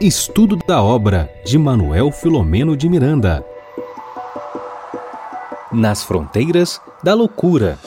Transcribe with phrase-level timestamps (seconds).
[0.00, 3.44] Estudo da obra de Manuel Filomeno de Miranda.
[5.72, 7.78] Nas fronteiras da loucura.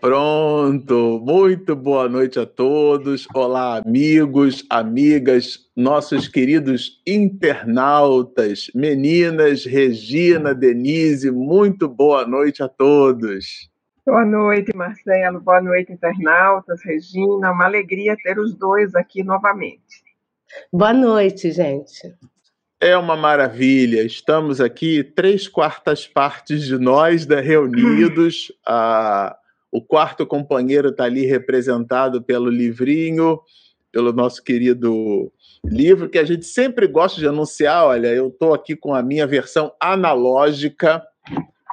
[0.00, 3.26] Pronto, muito boa noite a todos.
[3.34, 13.68] Olá, amigos, amigas, nossos queridos internautas, meninas, Regina, Denise, muito boa noite a todos.
[14.08, 15.38] Boa noite, Marcelo.
[15.38, 16.82] Boa noite, internautas.
[16.82, 20.02] Regina, uma alegria ter os dois aqui novamente.
[20.72, 22.16] Boa noite, gente.
[22.80, 24.00] É uma maravilha.
[24.00, 28.50] Estamos aqui, três quartas partes de nós né, reunidos.
[28.66, 29.36] ah,
[29.70, 33.38] o quarto companheiro está ali representado pelo livrinho,
[33.92, 35.30] pelo nosso querido
[35.62, 37.84] livro, que a gente sempre gosta de anunciar.
[37.84, 41.06] Olha, eu estou aqui com a minha versão analógica.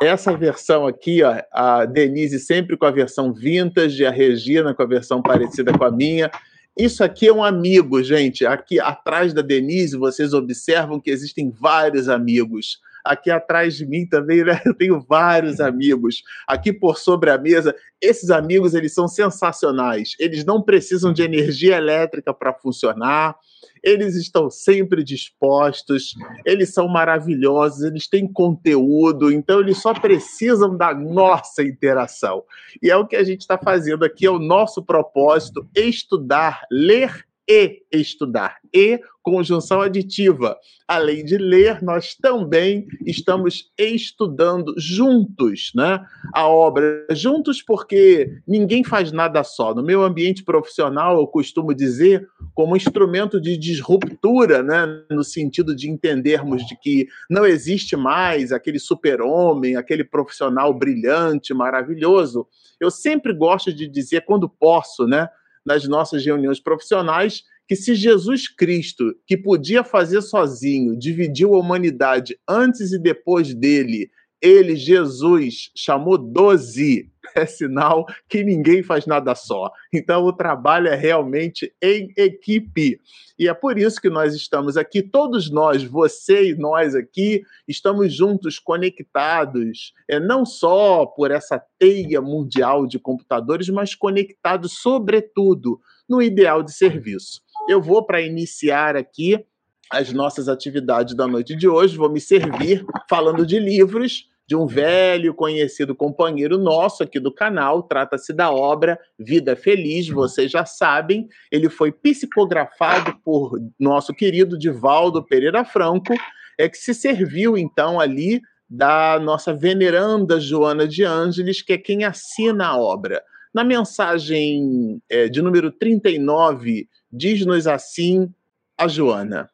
[0.01, 4.87] Essa versão aqui, ó, a Denise sempre com a versão vintage, a Regina com a
[4.87, 6.29] versão parecida com a minha.
[6.77, 8.45] Isso aqui é um amigo, gente.
[8.45, 12.79] Aqui atrás da Denise, vocês observam que existem vários amigos.
[13.05, 14.59] Aqui atrás de mim também, né?
[14.65, 16.21] Eu tenho vários amigos.
[16.45, 20.15] Aqui por sobre a mesa, esses amigos, eles são sensacionais.
[20.19, 23.37] Eles não precisam de energia elétrica para funcionar.
[23.85, 30.93] Eles estão sempre dispostos, eles são maravilhosos, eles têm conteúdo, então eles só precisam da
[30.93, 32.43] nossa interação.
[32.81, 37.25] E é o que a gente está fazendo aqui, é o nosso propósito: estudar, ler
[37.47, 38.57] e estudar.
[38.73, 40.55] E conjunção aditiva.
[40.87, 45.99] Além de ler, nós também estamos estudando juntos, né?
[46.33, 49.73] A obra juntos porque ninguém faz nada só.
[49.73, 55.89] No meu ambiente profissional, eu costumo dizer como instrumento de disruptura, né, no sentido de
[55.89, 62.47] entendermos de que não existe mais aquele super-homem, aquele profissional brilhante, maravilhoso.
[62.79, 65.27] Eu sempre gosto de dizer quando posso, né,
[65.65, 72.37] nas nossas reuniões profissionais, que se Jesus Cristo, que podia fazer sozinho, dividiu a humanidade
[72.47, 74.09] antes e depois dele,
[74.45, 79.71] ele, Jesus, chamou doze, é sinal que ninguém faz nada só.
[79.91, 82.99] Então o trabalho é realmente em equipe.
[83.39, 88.13] E é por isso que nós estamos aqui, todos nós, você e nós aqui, estamos
[88.13, 96.21] juntos, conectados, é não só por essa teia mundial de computadores, mas conectados, sobretudo, no
[96.21, 97.41] ideal de serviço.
[97.67, 99.43] Eu vou para iniciar aqui
[99.91, 104.67] as nossas atividades da noite de hoje, vou me servir falando de livros de um
[104.67, 107.83] velho conhecido companheiro nosso aqui do canal.
[107.83, 111.27] Trata-se da obra Vida Feliz, vocês já sabem.
[111.51, 116.13] Ele foi psicografado por nosso querido Divaldo Pereira Franco,
[116.57, 122.03] é que se serviu então ali da nossa veneranda Joana de Ângeles, que é quem
[122.03, 123.23] assina a obra.
[123.53, 128.29] Na mensagem é, de número 39, diz-nos assim
[128.77, 129.49] a Joana.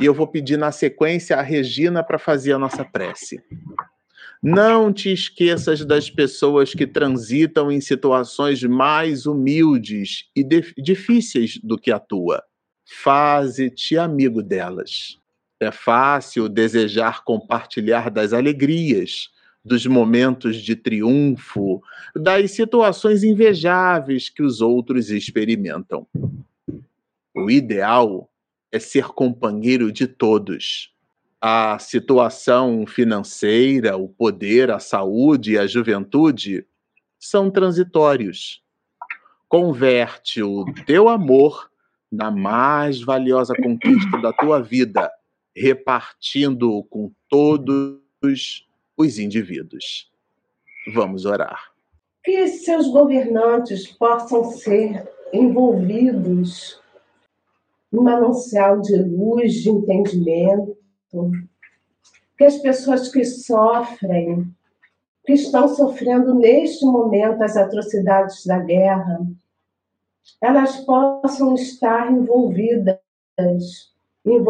[0.00, 3.42] E eu vou pedir na sequência a Regina para fazer a nossa prece.
[4.42, 10.44] Não te esqueças das pessoas que transitam em situações mais humildes e
[10.80, 12.42] difíceis do que a tua.
[13.02, 15.18] Faze-te amigo delas.
[15.60, 19.28] É fácil desejar compartilhar das alegrias,
[19.64, 21.82] dos momentos de triunfo,
[22.14, 26.06] das situações invejáveis que os outros experimentam.
[27.34, 28.30] O ideal
[28.70, 30.96] é ser companheiro de todos
[31.40, 36.66] a situação financeira, o poder, a saúde e a juventude
[37.18, 38.62] são transitórios.
[39.48, 41.70] Converte o teu amor
[42.10, 45.10] na mais valiosa conquista da tua vida,
[45.56, 48.00] repartindo-o com todos
[48.96, 50.10] os indivíduos.
[50.92, 51.72] Vamos orar.
[52.24, 56.80] Que seus governantes possam ser envolvidos
[57.92, 60.77] num manancial de luz, de entendimento,
[62.36, 64.54] que as pessoas que sofrem,
[65.24, 69.20] que estão sofrendo neste momento as atrocidades da guerra,
[70.40, 72.98] elas possam estar envolvidas
[74.24, 74.42] em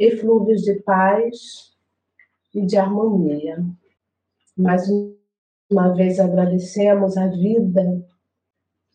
[0.00, 1.74] eflúvios de paz
[2.54, 3.64] e de harmonia.
[4.56, 4.88] Mais
[5.70, 8.04] uma vez agradecemos a vida.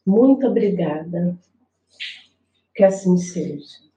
[0.05, 1.37] Muito obrigada.
[2.73, 3.90] Que assim seja.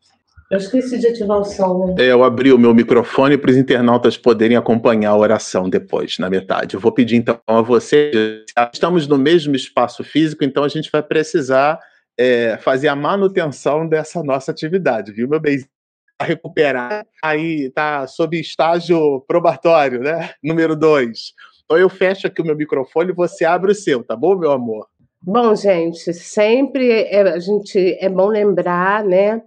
[0.50, 1.94] Eu esqueci de ativar o som, né?
[1.98, 6.28] É, eu abri o meu microfone para os internautas poderem acompanhar a oração depois, na
[6.28, 6.74] metade.
[6.74, 8.44] Eu vou pedir então a você.
[8.72, 11.80] Estamos no mesmo espaço físico, então a gente vai precisar
[12.18, 15.64] é, fazer a manutenção dessa nossa atividade, viu, meu bem?
[16.22, 20.30] recuperar, aí está sob estágio probatório, né?
[20.42, 21.32] Número dois.
[21.64, 24.52] Então eu fecho aqui o meu microfone e você abre o seu, tá bom, meu
[24.52, 24.86] amor?
[25.22, 29.42] Bom, gente, sempre é, a gente é bom lembrar, né?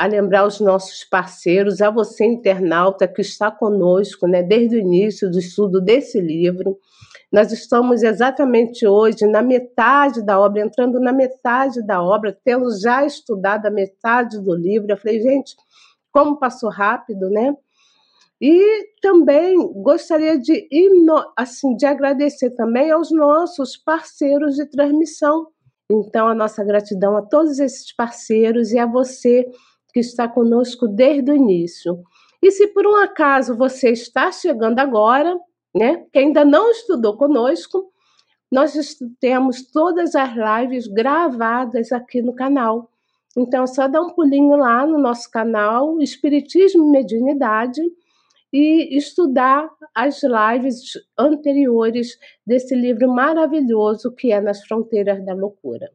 [0.00, 5.30] A lembrar os nossos parceiros, a você internauta que está conosco, né, desde o início
[5.30, 6.78] do estudo desse livro.
[7.30, 13.04] Nós estamos exatamente hoje na metade da obra, entrando na metade da obra, tendo já
[13.04, 14.90] estudado a metade do livro.
[14.90, 15.54] Eu falei, gente,
[16.10, 17.54] como passou rápido, né?
[18.40, 20.66] E também gostaria de,
[21.36, 25.48] assim, de agradecer também aos nossos parceiros de transmissão.
[25.92, 29.44] Então, a nossa gratidão a todos esses parceiros e a você
[29.90, 32.02] que está conosco desde o início.
[32.42, 35.38] E se por um acaso você está chegando agora,
[35.74, 37.90] né, que ainda não estudou conosco,
[38.50, 38.74] nós
[39.20, 42.90] temos todas as lives gravadas aqui no canal.
[43.36, 47.80] Então, é só dar um pulinho lá no nosso canal Espiritismo e Mediunidade
[48.52, 55.88] e estudar as lives anteriores desse livro maravilhoso que é Nas Fronteiras da Loucura.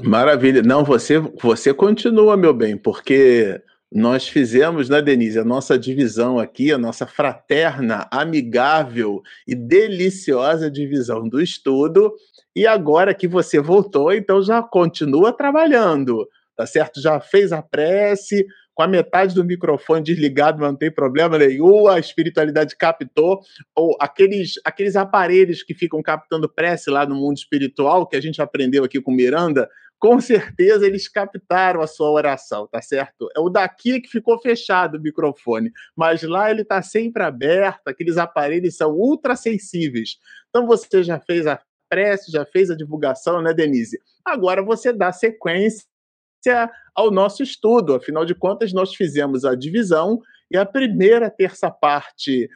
[0.00, 0.62] Maravilha.
[0.62, 3.60] Não, você, você continua, meu bem, porque
[3.90, 11.28] nós fizemos, né, Denise, a nossa divisão aqui, a nossa fraterna, amigável e deliciosa divisão
[11.28, 12.12] do estudo.
[12.54, 17.00] E agora que você voltou, então já continua trabalhando, tá certo?
[17.00, 21.98] Já fez a prece, com a metade do microfone desligado, não tem problema nenhum, a
[21.98, 23.40] espiritualidade captou,
[23.74, 28.42] ou aqueles, aqueles aparelhos que ficam captando prece lá no mundo espiritual, que a gente
[28.42, 29.66] aprendeu aqui com Miranda,
[29.98, 33.28] com certeza eles captaram a sua oração, tá certo?
[33.34, 38.18] É o daqui que ficou fechado o microfone, mas lá ele está sempre aberto, aqueles
[38.18, 40.18] aparelhos são ultra sensíveis.
[40.48, 43.98] Então você já fez a prece, já fez a divulgação, né, Denise?
[44.24, 45.86] Agora você dá sequência
[46.94, 47.94] ao nosso estudo.
[47.94, 50.20] Afinal de contas, nós fizemos a divisão
[50.50, 52.48] e a primeira terça parte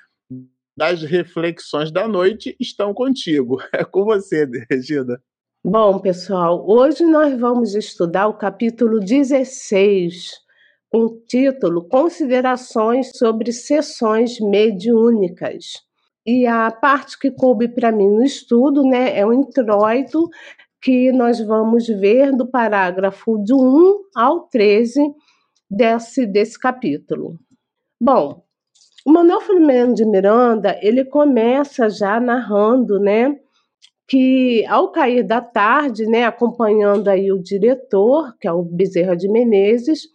[0.76, 3.58] das reflexões da noite estão contigo.
[3.72, 5.20] É com você, Regina.
[5.62, 10.40] Bom, pessoal, hoje nós vamos estudar o capítulo 16,
[10.88, 15.84] com o título Considerações sobre Sessões Mediúnicas.
[16.24, 20.30] E a parte que coube para mim no estudo né, é o introito
[20.80, 25.12] que nós vamos ver do parágrafo do 1 ao 13
[25.70, 27.38] desse, desse capítulo.
[28.00, 28.42] Bom,
[29.04, 33.38] o Manuel Filomeno de Miranda, ele começa já narrando, né,
[34.10, 39.28] que ao cair da tarde, né, acompanhando aí o diretor, que é o Bezerra de
[39.28, 40.08] Menezes,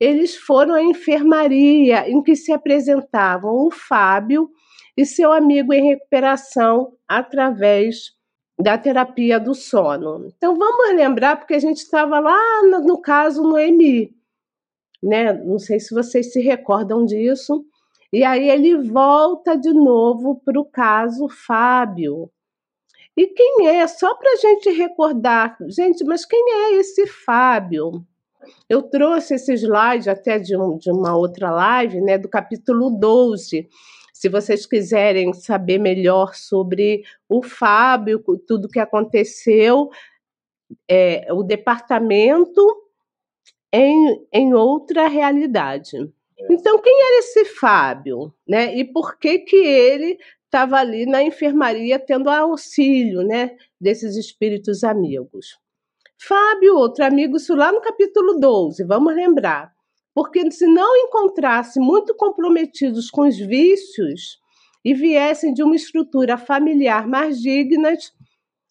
[0.00, 4.48] eles foram à enfermaria em que se apresentavam o Fábio
[4.96, 8.12] e seu amigo em recuperação através
[8.58, 10.26] da terapia do sono.
[10.34, 14.10] Então vamos lembrar, porque a gente estava lá no, no, caso no EMI,
[15.02, 15.34] né?
[15.34, 17.62] Não sei se vocês se recordam disso.
[18.10, 22.30] E aí ele volta de novo para o caso Fábio.
[23.16, 23.86] E quem é?
[23.86, 28.04] Só para a gente recordar, gente, mas quem é esse Fábio?
[28.68, 33.68] Eu trouxe esse slide até de, um, de uma outra live, né, do capítulo 12,
[34.12, 39.90] se vocês quiserem saber melhor sobre o Fábio, tudo que aconteceu,
[40.88, 42.62] é, o departamento
[43.72, 45.96] em, em outra realidade.
[46.38, 46.52] É.
[46.52, 48.32] Então, quem era esse Fábio?
[48.48, 48.74] Né?
[48.76, 50.18] E por que, que ele
[50.54, 55.58] estava ali na enfermaria tendo auxílio né, desses espíritos amigos?
[56.16, 59.74] Fábio, outro amigo, isso lá no capítulo 12, vamos lembrar
[60.14, 64.38] porque se não encontrasse muito comprometidos com os vícios
[64.84, 67.96] e viessem de uma estrutura familiar mais digna,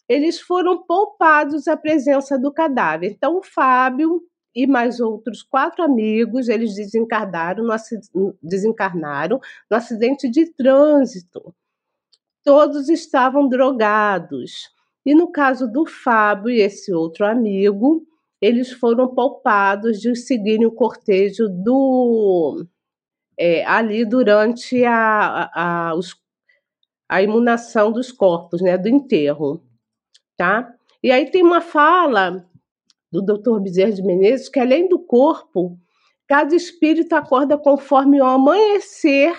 [0.08, 3.10] eles foram poupados à presença do cadáver.
[3.10, 4.22] Então, o Fábio
[4.56, 9.38] e mais outros quatro amigos, eles desencarnaram no, desencarnaram
[9.70, 11.54] no acidente de trânsito.
[12.44, 14.70] Todos estavam drogados.
[15.04, 18.06] E no caso do Fábio e esse outro amigo,
[18.40, 22.66] eles foram poupados de seguirem o cortejo do
[23.38, 26.14] é, ali durante a, a, a, os,
[27.08, 29.62] a imunação dos corpos, né, do enterro,
[30.36, 30.72] tá?
[31.02, 32.46] E aí tem uma fala
[33.10, 33.60] do Dr.
[33.60, 35.78] Bezerra de Menezes que além do corpo,
[36.26, 39.34] cada espírito acorda conforme o amanhecer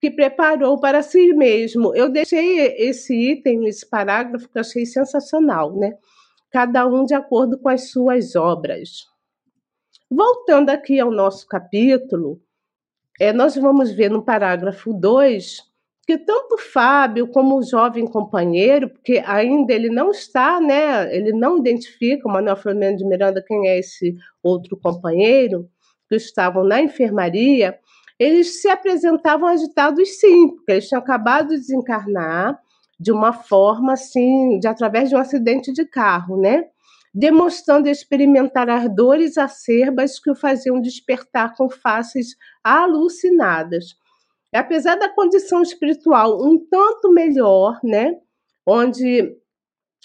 [0.00, 1.94] que preparou para si mesmo.
[1.94, 5.94] Eu deixei esse item, esse parágrafo que eu achei sensacional, né?
[6.50, 9.06] cada um de acordo com as suas obras.
[10.10, 12.40] Voltando aqui ao nosso capítulo,
[13.20, 15.68] é, nós vamos ver no parágrafo 2
[16.06, 21.58] que tanto Fábio como o jovem companheiro, porque ainda ele não está, né, ele não
[21.58, 25.68] identifica, o Manuel Flamengo de Miranda, quem é esse outro companheiro,
[26.08, 27.78] que estavam na enfermaria,
[28.18, 32.58] eles se apresentavam agitados sim, porque eles tinham acabado de desencarnar,
[32.98, 36.64] de uma forma assim, de através de um acidente de carro, né?
[37.14, 43.96] demonstrando experimentar as dores acerbas que o faziam despertar com faces alucinadas.
[44.54, 48.14] Apesar da condição espiritual um tanto melhor, né,
[48.66, 49.36] onde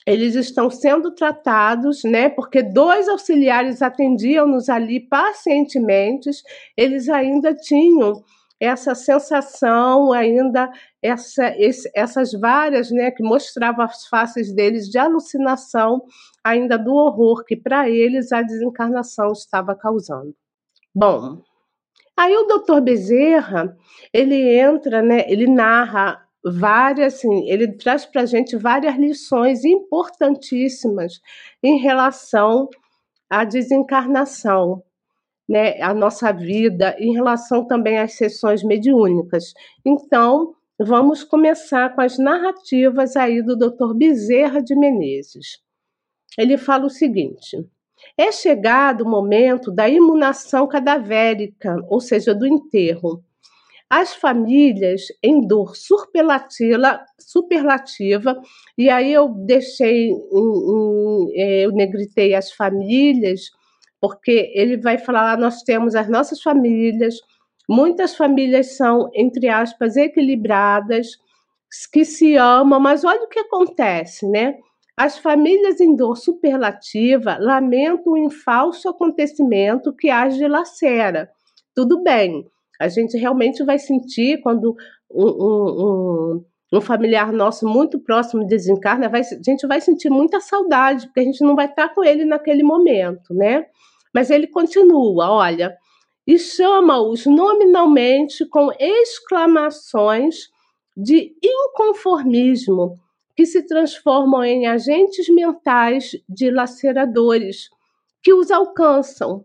[0.06, 2.30] eles estão sendo tratados, né?
[2.30, 6.30] Porque dois auxiliares atendiam-nos ali pacientemente,
[6.76, 8.24] eles ainda tinham
[8.60, 16.02] essa sensação, ainda essa, esse, essas várias, né, que mostravam as faces deles de alucinação,
[16.42, 20.34] ainda do horror que para eles a desencarnação estava causando.
[20.96, 21.42] Bom,
[22.16, 23.76] aí o doutor Bezerra,
[24.14, 31.20] ele entra, né, ele narra várias, assim, ele traz para a gente várias lições importantíssimas
[31.64, 32.70] em relação
[33.30, 34.84] à desencarnação,
[35.48, 39.54] né, a nossa vida, em relação também às sessões mediúnicas.
[39.86, 43.94] Então, vamos começar com as narrativas aí do Dr.
[43.96, 45.62] Bezerra de Menezes.
[46.38, 47.58] Ele fala o seguinte:
[48.18, 53.24] é chegado o momento da imunação cadavérica, ou seja, do enterro
[53.94, 58.42] as famílias em dor superlativa, superlativa
[58.76, 60.10] e aí eu deixei,
[61.36, 63.52] é, eu negritei as famílias,
[64.02, 67.18] porque ele vai falar, nós temos as nossas famílias,
[67.70, 71.10] muitas famílias são, entre aspas, equilibradas,
[71.92, 74.56] que se amam, mas olha o que acontece, né?
[74.98, 81.30] As famílias em dor superlativa lamentam um falso acontecimento que as dilacera.
[81.76, 82.48] Tudo bem,
[82.80, 84.76] a gente realmente vai sentir quando
[85.10, 91.08] um, um, um, familiar nosso muito próximo desencarna, vai, a gente vai sentir muita saudade,
[91.08, 93.66] porque a gente não vai estar com ele naquele momento, né?
[94.14, 95.76] Mas ele continua, olha,
[96.26, 100.50] e chama-os nominalmente com exclamações
[100.96, 102.98] de inconformismo,
[103.36, 107.70] que se transformam em agentes mentais dilaceradores,
[108.22, 109.44] que os alcançam,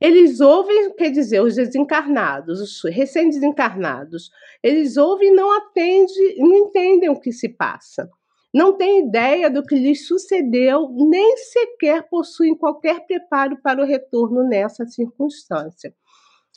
[0.00, 4.30] eles ouvem, quer dizer, os desencarnados, os recém-desencarnados,
[4.62, 8.08] eles ouvem e não atendem, não entendem o que se passa.
[8.52, 14.42] Não têm ideia do que lhes sucedeu, nem sequer possuem qualquer preparo para o retorno
[14.42, 15.94] nessa circunstância.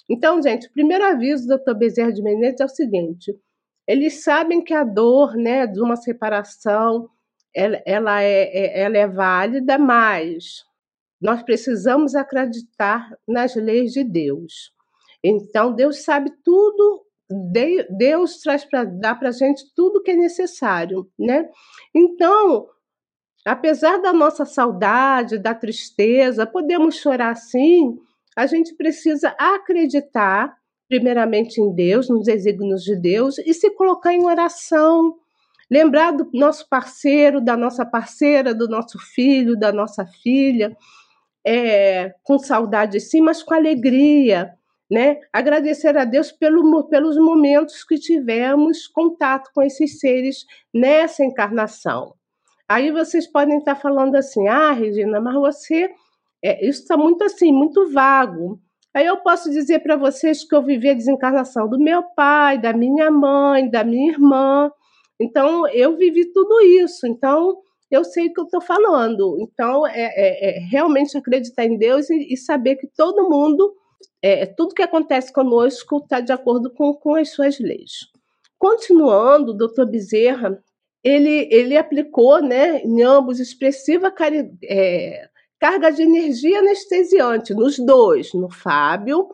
[0.10, 1.74] Então, gente, o primeiro aviso do Dr.
[1.74, 3.38] Bezerra de Menezes é o seguinte:
[3.86, 7.10] eles sabem que a dor né, de uma separação
[7.54, 10.64] ela, ela, é, é ela é válida, mas
[11.22, 14.74] nós precisamos acreditar nas leis de Deus.
[15.24, 17.06] Então, Deus sabe tudo,
[17.90, 21.48] Deus traz para dar para a gente tudo que é necessário, né?
[21.94, 22.68] Então,
[23.46, 27.98] apesar da nossa saudade, da tristeza, podemos chorar sim,
[28.36, 30.56] a gente precisa acreditar,
[30.90, 35.16] primeiramente em Deus, nos desígnios de Deus, e se colocar em oração,
[35.70, 40.76] lembrar do nosso parceiro, da nossa parceira, do nosso filho, da nossa filha,
[41.46, 44.54] é, com saudade sim, mas com alegria,
[44.90, 45.20] né?
[45.32, 52.14] Agradecer a Deus pelo, pelos momentos que tivemos contato com esses seres nessa encarnação.
[52.68, 55.90] Aí vocês podem estar falando assim, ah, Regina, mas você,
[56.44, 58.60] é, isso está muito assim, muito vago.
[58.94, 62.74] Aí eu posso dizer para vocês que eu vivi a desencarnação do meu pai, da
[62.74, 64.70] minha mãe, da minha irmã.
[65.20, 67.08] Então, eu vivi tudo isso.
[67.08, 67.58] Então,
[67.92, 69.38] eu sei o que eu estou falando.
[69.40, 73.74] Então, é, é, é, realmente acreditar em Deus e, e saber que todo mundo,
[74.22, 77.92] é, tudo que acontece conosco está de acordo com, com as suas leis.
[78.58, 80.58] Continuando, o doutor Bezerra,
[81.04, 85.28] ele, ele aplicou né, em ambos expressiva cari, é,
[85.60, 89.28] carga de energia anestesiante, nos dois, no Fábio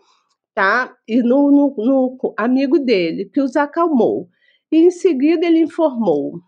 [0.57, 4.27] tá, e no, no, no amigo dele, que os acalmou.
[4.71, 6.41] E em seguida ele informou: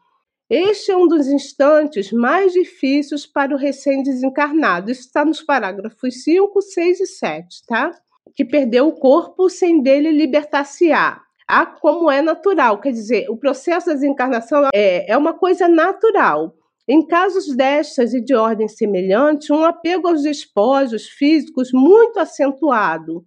[0.49, 4.89] este é um dos instantes mais difíceis para o recém-desencarnado.
[4.89, 7.91] Isso está nos parágrafos 5, 6 e 7, tá?
[8.35, 11.21] Que perdeu o corpo sem dele libertar-se-á.
[11.47, 16.55] A como é natural, quer dizer, o processo da desencarnação é, é uma coisa natural.
[16.87, 23.23] Em casos destas e de ordem semelhante, um apego aos despojos físicos muito acentuado,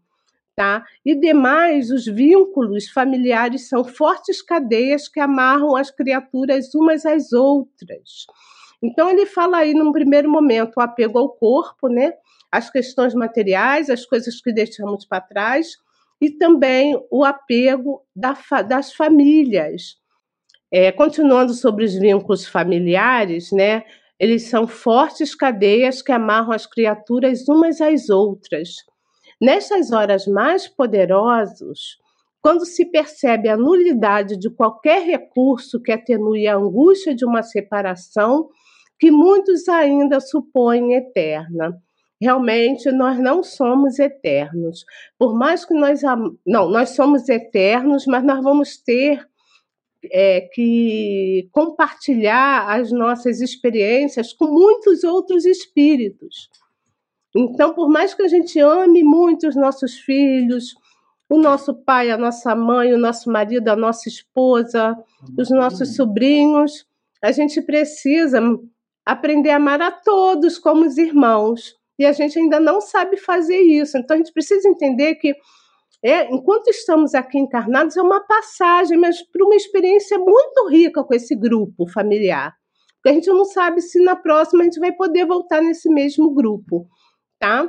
[0.57, 0.85] tá?
[1.05, 8.27] E demais, os vínculos familiares são fortes cadeias que amarram as criaturas umas às outras.
[8.83, 12.13] Então ele fala aí num primeiro momento o apego ao corpo, né?
[12.51, 15.77] As questões materiais, as coisas que deixamos para trás
[16.21, 19.97] e também o apego da, das famílias.
[20.71, 23.85] É, continuando sobre os vínculos familiares, né?
[24.19, 28.77] Eles são fortes cadeias que amarram as criaturas umas às outras.
[29.43, 31.97] Nessas horas mais poderosas,
[32.41, 38.49] quando se percebe a nulidade de qualquer recurso que atenue a angústia de uma separação,
[39.01, 41.77] que muitos ainda supõem eterna.
[42.21, 44.85] Realmente, nós não somos eternos.
[45.19, 46.03] Por mais que nós.
[46.47, 49.27] Não, nós somos eternos, mas nós vamos ter
[50.05, 56.49] é, que compartilhar as nossas experiências com muitos outros espíritos.
[57.35, 60.75] Então, por mais que a gente ame muito os nossos filhos,
[61.29, 64.95] o nosso pai, a nossa mãe, o nosso marido, a nossa esposa,
[65.39, 66.87] os nossos sobrinhos,
[67.23, 68.39] a gente precisa
[69.07, 71.75] aprender a amar a todos como os irmãos.
[71.99, 73.97] E a gente ainda não sabe fazer isso.
[73.97, 75.35] Então, a gente precisa entender que,
[76.03, 81.15] é, enquanto estamos aqui encarnados, é uma passagem, mas para uma experiência muito rica com
[81.15, 82.55] esse grupo familiar.
[82.97, 86.35] Porque a gente não sabe se na próxima a gente vai poder voltar nesse mesmo
[86.35, 86.87] grupo
[87.43, 87.69] tá?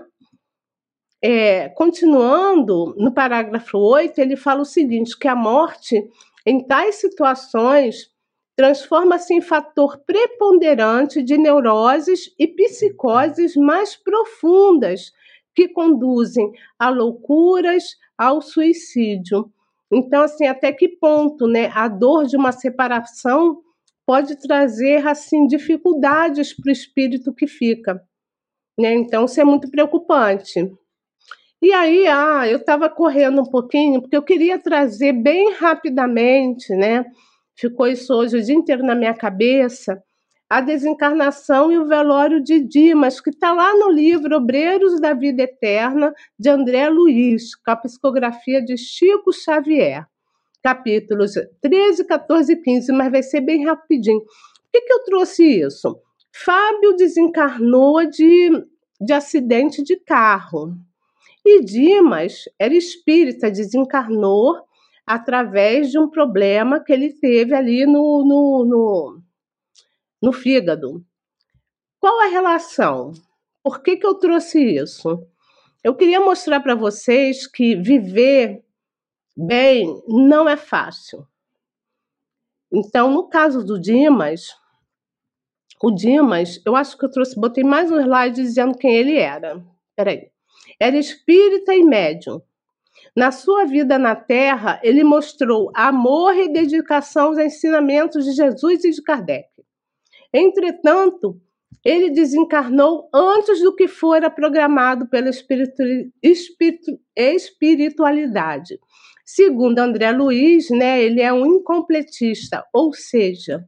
[1.19, 6.07] É, continuando, no parágrafo 8, ele fala o seguinte: que a morte,
[6.45, 8.11] em tais situações,
[8.55, 15.11] transforma-se em fator preponderante de neuroses e psicoses mais profundas,
[15.55, 19.51] que conduzem a loucuras, ao suicídio.
[19.91, 23.59] Então, assim, até que ponto, né, a dor de uma separação
[24.05, 28.03] pode trazer assim dificuldades para o espírito que fica.
[28.79, 28.93] Né?
[28.95, 30.71] Então, isso é muito preocupante.
[31.61, 37.05] E aí, ah, eu estava correndo um pouquinho, porque eu queria trazer bem rapidamente, né?
[37.55, 40.03] Ficou isso hoje o dia inteiro na minha cabeça,
[40.49, 45.43] a desencarnação e o velório de Dimas, que está lá no livro Obreiros da Vida
[45.43, 50.05] Eterna, de André Luiz, com a psicografia de Chico Xavier,
[50.61, 54.19] capítulos 13, 14 e 15, mas vai ser bem rapidinho.
[54.19, 55.97] Por que, que eu trouxe isso?
[56.35, 58.49] Fábio desencarnou de,
[58.99, 60.75] de acidente de carro.
[61.45, 64.65] E Dimas era espírita, desencarnou
[65.05, 69.21] através de um problema que ele teve ali no, no, no,
[70.21, 71.05] no fígado.
[71.99, 73.11] Qual a relação?
[73.61, 75.25] Por que, que eu trouxe isso?
[75.83, 78.63] Eu queria mostrar para vocês que viver
[79.37, 81.27] bem não é fácil.
[82.71, 84.47] Então, no caso do Dimas,
[85.83, 89.61] o Dimas, eu acho que eu trouxe, botei mais um slide dizendo quem ele era.
[89.97, 90.29] Peraí.
[90.79, 92.41] Era espírita e médium.
[93.13, 98.91] Na sua vida na Terra, ele mostrou amor e dedicação aos ensinamentos de Jesus e
[98.91, 99.49] de Kardec.
[100.33, 101.37] Entretanto,
[101.83, 105.83] ele desencarnou antes do que fora programado pela espiritu,
[106.23, 108.79] espiritu, espiritualidade.
[109.25, 113.67] Segundo André Luiz, né, ele é um incompletista, ou seja,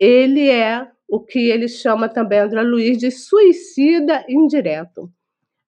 [0.00, 5.10] ele é o que ele chama também, André Luiz, de suicida indireto.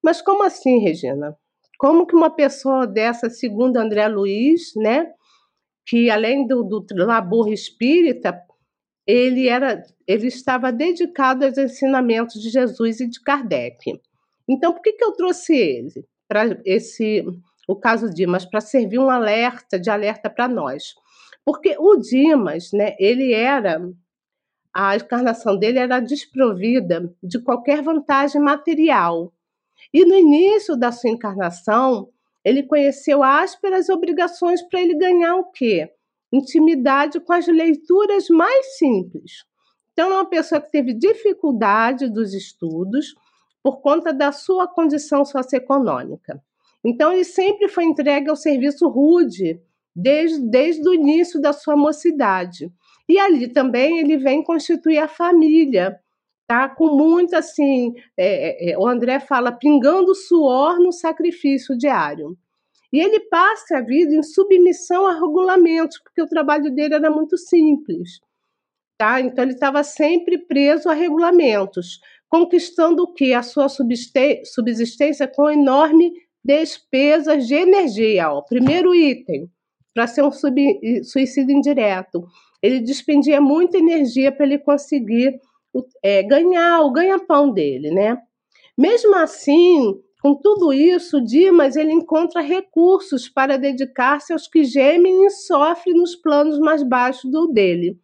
[0.03, 1.37] Mas como assim, Regina?
[1.79, 5.13] Como que uma pessoa dessa, segundo André Luiz, né,
[5.87, 8.41] que além do, do labor espírita,
[9.07, 14.01] ele era, ele estava dedicado aos ensinamentos de Jesus e de Kardec.
[14.49, 17.25] Então, por que, que eu trouxe ele para esse
[17.69, 20.95] o caso Dimas para servir um alerta de alerta para nós?
[21.45, 23.81] Porque o Dimas, né, ele era
[24.79, 29.33] a encarnação dele era desprovida de qualquer vantagem material.
[29.91, 32.11] E no início da sua encarnação,
[32.45, 35.91] ele conheceu ásperas obrigações para ele ganhar o quê?
[36.31, 39.47] Intimidade com as leituras mais simples.
[39.95, 43.15] Então, é uma pessoa que teve dificuldade dos estudos
[43.63, 46.39] por conta da sua condição socioeconômica.
[46.85, 49.59] Então, ele sempre foi entregue ao serviço rude,
[49.95, 52.71] desde, desde o início da sua mocidade.
[53.09, 55.99] E ali também ele vem constituir a família,
[56.47, 56.69] tá?
[56.69, 62.37] Com muito assim, é, é, é, o André fala, pingando suor no sacrifício diário.
[62.93, 67.37] E ele passa a vida em submissão a regulamentos, porque o trabalho dele era muito
[67.37, 68.21] simples.
[68.99, 69.21] Tá?
[69.21, 73.35] Então ele estava sempre preso a regulamentos, conquistando o que?
[73.35, 78.31] A sua subsistência com enorme despesas de energia.
[78.33, 78.41] Ó.
[78.43, 79.51] Primeiro item,
[79.93, 82.27] para ser um suicídio indireto
[82.67, 85.41] ele despendia muita energia para ele conseguir
[86.03, 88.19] é, ganhar o ganha-pão dele, né?
[88.77, 95.31] Mesmo assim, com tudo isso, Dimas ele encontra recursos para dedicar-se aos que gemem e
[95.31, 97.99] sofrem nos planos mais baixos do dele.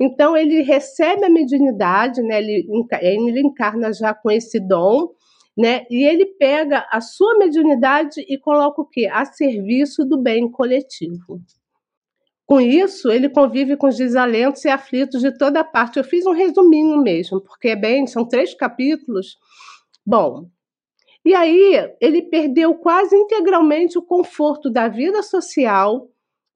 [0.00, 2.38] Então ele recebe a mediunidade, né?
[2.38, 2.66] Ele,
[3.02, 5.10] ele encarna já com esse dom,
[5.56, 5.84] né?
[5.90, 9.08] E ele pega a sua mediunidade e coloca o quê?
[9.10, 11.40] A serviço do bem coletivo.
[12.46, 15.98] Com isso, ele convive com os desalentos e aflitos de toda parte.
[15.98, 19.36] Eu fiz um resuminho mesmo, porque é bem, são três capítulos.
[20.06, 20.48] Bom,
[21.24, 26.08] e aí ele perdeu quase integralmente o conforto da vida social,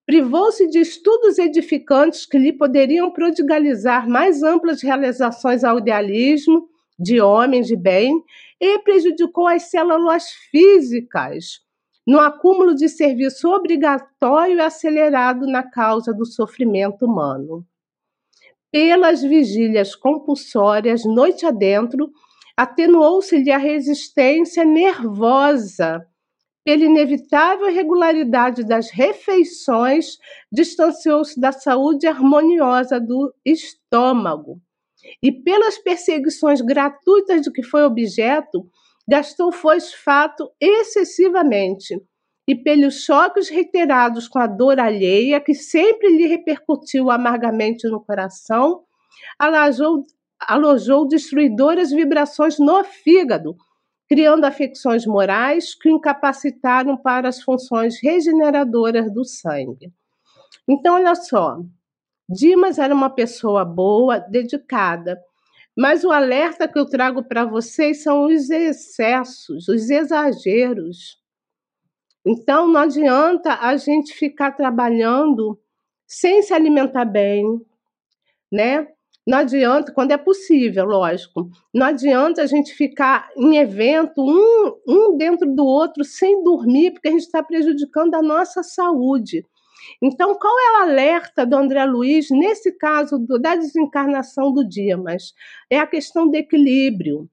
[0.06, 7.66] privou-se de estudos edificantes que lhe poderiam prodigalizar mais amplas realizações ao idealismo de homens
[7.66, 8.22] de bem
[8.60, 11.60] e prejudicou as células físicas
[12.10, 17.64] no acúmulo de serviço obrigatório e acelerado na causa do sofrimento humano.
[18.68, 22.10] Pelas vigílias compulsórias, noite adentro,
[22.56, 26.04] atenuou-se-lhe a resistência nervosa
[26.64, 30.18] pela inevitável irregularidade das refeições,
[30.50, 34.60] distanciou-se da saúde harmoniosa do estômago.
[35.22, 38.68] E pelas perseguições gratuitas de que foi objeto,
[39.10, 42.00] gastou fosfato excessivamente.
[42.46, 48.84] E pelos choques reiterados com a dor alheia, que sempre lhe repercutiu amargamente no coração,
[49.38, 50.04] alojou,
[50.38, 53.56] alojou destruidoras vibrações no fígado,
[54.08, 59.92] criando afecções morais que o incapacitaram para as funções regeneradoras do sangue.
[60.68, 61.58] Então, olha só,
[62.28, 65.20] Dimas era uma pessoa boa, dedicada,
[65.80, 71.18] mas o alerta que eu trago para vocês são os excessos, os exageros.
[72.22, 75.58] Então, não adianta a gente ficar trabalhando
[76.06, 77.46] sem se alimentar bem,
[78.52, 78.88] né?
[79.26, 85.16] Não adianta, quando é possível, lógico, não adianta a gente ficar em evento, um, um
[85.16, 89.46] dentro do outro, sem dormir, porque a gente está prejudicando a nossa saúde.
[90.02, 95.34] Então, qual é o alerta do André Luiz nesse caso do, da desencarnação do Dimas?
[95.68, 97.28] É a questão do equilíbrio.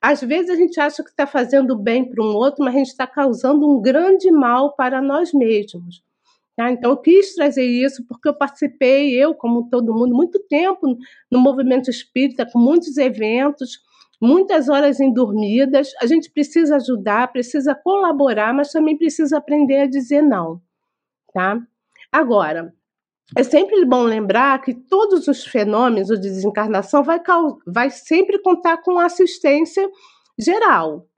[0.00, 2.88] Às vezes a gente acha que está fazendo bem para um outro, mas a gente
[2.88, 6.02] está causando um grande mal para nós mesmos.
[6.56, 6.70] Tá?
[6.70, 10.98] Então, eu quis trazer isso porque eu participei, eu, como todo mundo, muito tempo
[11.30, 13.80] no movimento espírita, com muitos eventos,
[14.20, 15.92] muitas horas endormidas.
[16.00, 20.60] A gente precisa ajudar, precisa colaborar, mas também precisa aprender a dizer não.
[21.32, 21.60] Tá?
[22.12, 22.74] Agora,
[23.34, 27.18] é sempre bom lembrar que todos os fenômenos de desencarnação vai,
[27.66, 29.90] vai sempre contar com assistência
[30.38, 31.08] geral.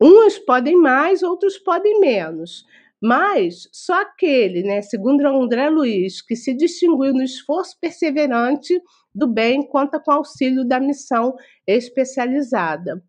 [0.00, 2.66] Uns podem mais, outros podem menos.
[3.00, 8.80] Mas só aquele, né, segundo André Luiz, que se distinguiu no esforço perseverante
[9.14, 11.34] do bem, conta com auxílio da missão
[11.66, 13.02] especializada.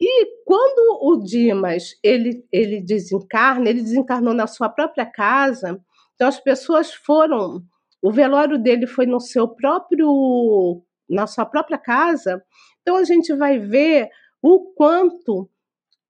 [0.00, 5.80] E quando o Dimas ele, ele desencarna, ele desencarnou na sua própria casa,
[6.14, 7.62] então as pessoas foram,
[8.00, 12.42] o velório dele foi no seu próprio, na sua própria casa.
[12.82, 14.08] Então a gente vai ver
[14.42, 15.48] o quanto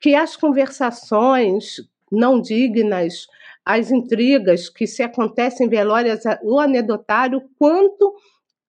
[0.00, 1.76] que as conversações
[2.12, 3.26] não dignas,
[3.64, 8.14] as intrigas que se acontecem em velórias, o anedotário, quanto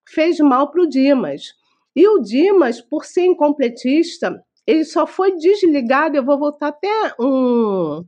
[0.08, 1.54] fez mal para o Dimas.
[1.94, 6.16] E o Dimas, por ser incompletista, ele só foi desligado.
[6.16, 8.04] Eu vou voltar até um,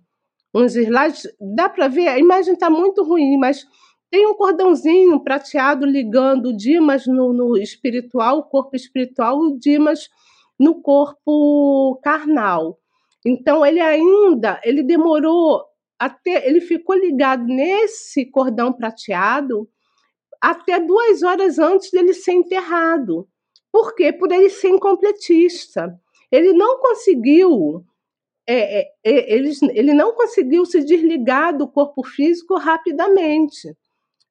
[0.55, 1.29] uns slides.
[1.41, 3.67] Dá para ver, a imagem está muito ruim, mas
[4.11, 10.09] tem um cordãozinho prateado ligando o Dimas no, no espiritual, o corpo espiritual, o Dimas
[10.59, 12.79] no corpo carnal.
[13.25, 15.63] Então ele ainda, ele demorou
[15.99, 19.69] até, ele ficou ligado nesse cordão prateado
[20.41, 23.29] até duas horas antes dele ser enterrado.
[23.73, 24.13] Por quê?
[24.13, 25.99] Por ele ser incompletista.
[26.31, 27.85] Ele não conseguiu,
[28.49, 33.77] é, é, é ele, não conseguiu se desligar do corpo físico rapidamente.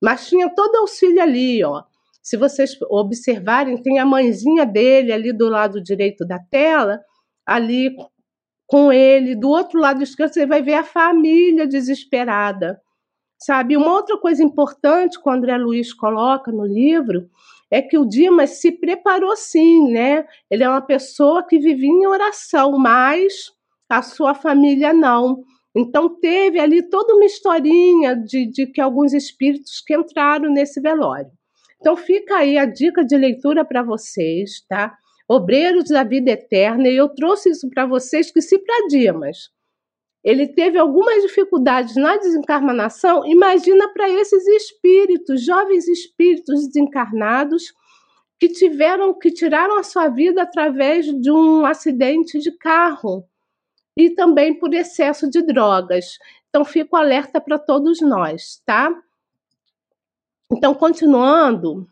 [0.02, 1.84] Mas tinha todo auxílio ali, ó.
[2.22, 7.00] Se vocês observarem, tem a mãezinha dele ali do lado direito da tela,
[7.46, 7.96] ali
[8.66, 9.36] com ele.
[9.36, 12.82] Do outro lado esquerdo, você vai ver a família desesperada.
[13.40, 13.78] Sabe?
[13.78, 17.30] Uma outra coisa importante que o André Luiz coloca no livro
[17.70, 20.26] é que o Dimas se preparou sim, né?
[20.50, 23.52] Ele é uma pessoa que vivia em oração, mas
[23.90, 25.44] a sua família não.
[25.76, 31.32] Então teve ali toda uma historinha de, de que alguns espíritos que entraram nesse velório.
[31.80, 34.96] Então fica aí a dica de leitura para vocês, tá?
[35.30, 39.50] obreiros da vida eterna, e eu trouxe isso para vocês que se para Dimas
[40.28, 47.74] ele teve algumas dificuldades na desencarnação, imagina para esses espíritos, jovens espíritos desencarnados
[48.38, 53.24] que tiveram que tiraram a sua vida através de um acidente de carro
[53.98, 56.18] e também por excesso de drogas.
[56.50, 58.94] Então fico alerta para todos nós, tá?
[60.52, 61.88] Então continuando,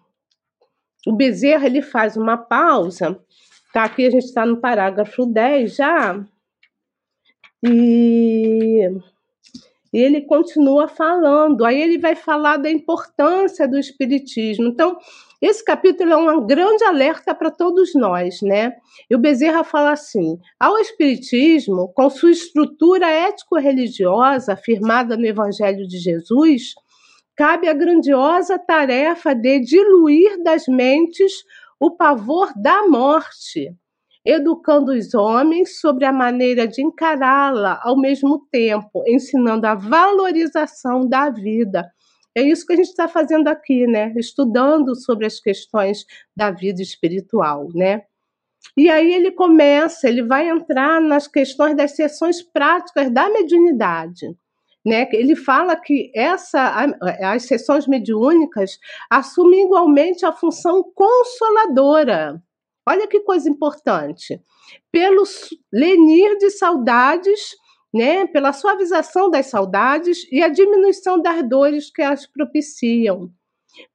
[1.06, 3.20] o Bezerra ele faz uma pausa,
[3.74, 3.84] tá?
[3.84, 6.26] Aqui a gente está no parágrafo 10 já,
[7.68, 8.88] e,
[9.92, 14.68] ele continua falando, aí ele vai falar da importância do Espiritismo.
[14.68, 14.98] Então,
[15.42, 18.74] esse capítulo é um grande alerta para todos nós, né?
[19.10, 25.98] E o Bezerra fala assim: ao Espiritismo, com sua estrutura ético-religiosa afirmada no Evangelho de
[25.98, 26.74] Jesus,
[27.36, 31.44] cabe a grandiosa tarefa de diluir das mentes
[31.80, 33.76] o pavor da morte,
[34.26, 41.30] educando os homens sobre a maneira de encará-la ao mesmo tempo, ensinando a valorização da
[41.30, 41.86] vida.
[42.36, 44.14] É isso que a gente está fazendo aqui, né?
[44.18, 48.04] Estudando sobre as questões da vida espiritual, né?
[48.76, 54.36] E aí ele começa, ele vai entrar nas questões das sessões práticas da mediunidade.
[54.86, 55.08] Né?
[55.14, 58.78] Ele fala que essa, as sessões mediúnicas
[59.10, 62.42] assumem igualmente a função consoladora.
[62.88, 64.40] Olha que coisa importante.
[64.92, 65.24] Pelo
[65.74, 67.56] lenir de saudades,
[67.96, 68.28] né?
[68.28, 73.32] pela suavização das saudades e a diminuição das dores que as propiciam.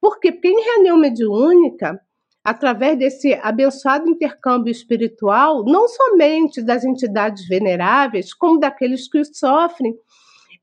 [0.01, 0.31] Por quê?
[0.31, 2.01] Porque em reunião mediúnica,
[2.43, 9.95] através desse abençoado intercâmbio espiritual, não somente das entidades veneráveis, como daqueles que sofrem,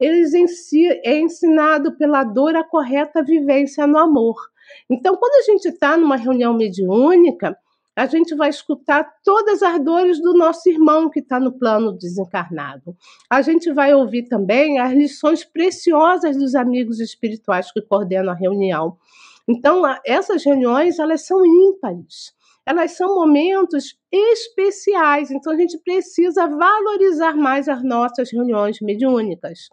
[0.00, 0.32] eles
[1.04, 4.34] é ensinado pela dor a correta vivência no amor.
[4.90, 7.56] Então, quando a gente está numa reunião mediúnica,
[7.98, 12.96] a gente vai escutar todas as dores do nosso irmão que está no plano desencarnado.
[13.28, 18.96] A gente vai ouvir também as lições preciosas dos amigos espirituais que coordenam a reunião.
[19.48, 22.32] Então, essas reuniões, elas são ímpares.
[22.64, 29.70] Elas são momentos especiais, então a gente precisa valorizar mais as nossas reuniões mediúnicas.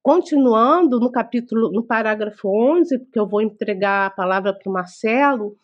[0.00, 5.56] Continuando no capítulo, no parágrafo 11, porque eu vou entregar a palavra para o Marcelo,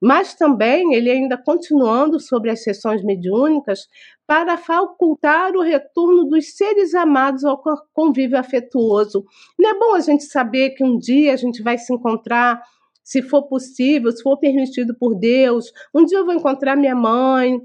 [0.00, 3.88] mas também ele ainda continuando sobre as sessões mediúnicas
[4.26, 9.24] para facultar o retorno dos seres amados ao convívio afetuoso.
[9.58, 12.60] Não é bom a gente saber que um dia a gente vai se encontrar,
[13.02, 15.72] se for possível, se for permitido por Deus.
[15.94, 17.60] Um dia eu vou encontrar minha mãe,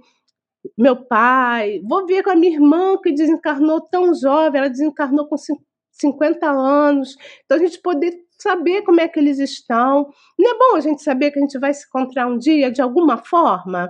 [0.77, 5.37] meu pai, vou ver com a minha irmã que desencarnou tão jovem, ela desencarnou com
[6.01, 7.15] 50 anos.
[7.45, 10.11] Então a gente poder saber como é que eles estão.
[10.37, 12.81] Não é bom a gente saber que a gente vai se encontrar um dia de
[12.81, 13.89] alguma forma?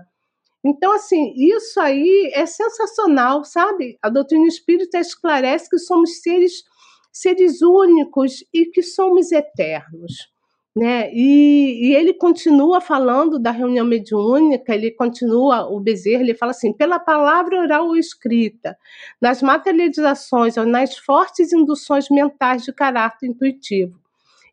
[0.64, 3.98] Então, assim, isso aí é sensacional, sabe?
[4.02, 6.64] A doutrina espírita esclarece que somos seres,
[7.12, 10.30] seres únicos e que somos eternos.
[10.74, 11.14] Né?
[11.14, 16.72] E, e, ele continua falando da reunião mediúnica, ele continua, o Bezerra, ele fala assim,
[16.72, 18.78] pela palavra oral ou escrita,
[19.20, 24.00] nas materializações ou nas fortes induções mentais de caráter intuitivo,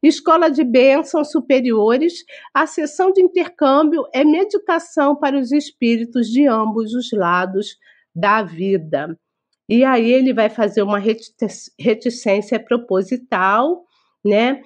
[0.02, 6.94] escola de bênçãos superiores, a sessão de intercâmbio é medicação para os espíritos de ambos
[6.94, 7.76] os lados
[8.14, 9.16] da vida.
[9.68, 13.84] E aí ele vai fazer uma reticência proposital,
[14.24, 14.62] né?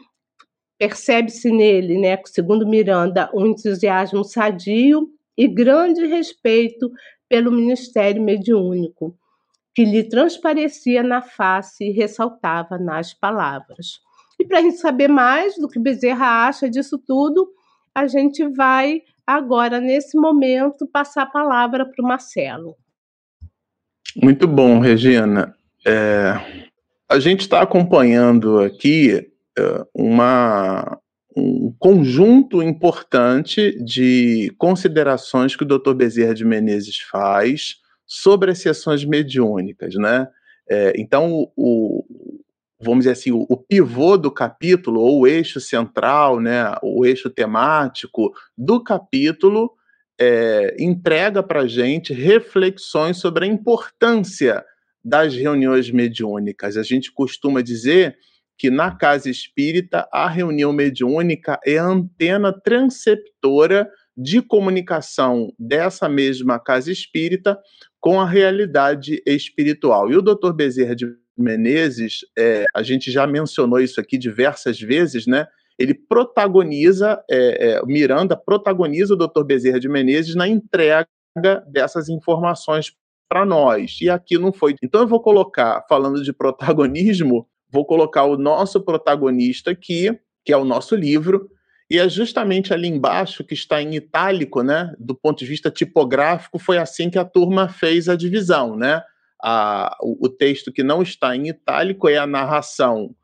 [0.83, 6.91] Percebe-se nele, né, segundo Miranda, um entusiasmo sadio e grande respeito
[7.29, 9.17] pelo ministério mediúnico,
[9.73, 14.01] que lhe transparecia na face e ressaltava nas palavras.
[14.41, 17.49] E para a gente saber mais do que Bezerra acha disso tudo,
[17.95, 22.75] a gente vai agora, nesse momento, passar a palavra para o Marcelo.
[24.21, 25.55] Muito bom, Regina.
[25.87, 26.35] É,
[27.09, 29.32] a gente está acompanhando aqui
[29.95, 30.99] uma,
[31.37, 35.95] um conjunto importante de considerações que o Dr.
[35.95, 40.29] Bezerra de Menezes faz sobre as sessões mediúnicas, né?
[40.69, 42.05] É, então, o,
[42.81, 47.31] vamos dizer assim, o, o, pivô do capítulo, ou o eixo central, né, o eixo
[47.31, 49.73] temático do capítulo,
[50.21, 54.65] é, entrega para a gente reflexões sobre a importância
[55.05, 56.77] das reuniões mediúnicas.
[56.77, 58.17] A gente costuma dizer
[58.63, 66.61] que na casa espírita a reunião mediúnica é a antena transceptora de comunicação dessa mesma
[66.61, 67.59] casa espírita
[67.99, 70.13] com a realidade espiritual.
[70.13, 70.53] E o Dr.
[70.53, 75.49] Bezerra de Menezes, é, a gente já mencionou isso aqui diversas vezes, né?
[75.77, 79.43] Ele protagoniza, é, é, Miranda protagoniza o Dr.
[79.43, 81.09] Bezerra de Menezes na entrega
[81.67, 82.93] dessas informações
[83.29, 83.99] para nós.
[84.01, 84.77] E aqui não foi.
[84.81, 90.57] Então eu vou colocar, falando de protagonismo, vou colocar o nosso protagonista aqui, que é
[90.57, 91.49] o nosso livro,
[91.91, 94.95] e é justamente ali embaixo, que está em itálico, né?
[94.99, 99.03] Do ponto de vista tipográfico, foi assim que a turma fez a divisão, né?
[99.43, 103.15] a, o, o texto que não está em itálico é a narração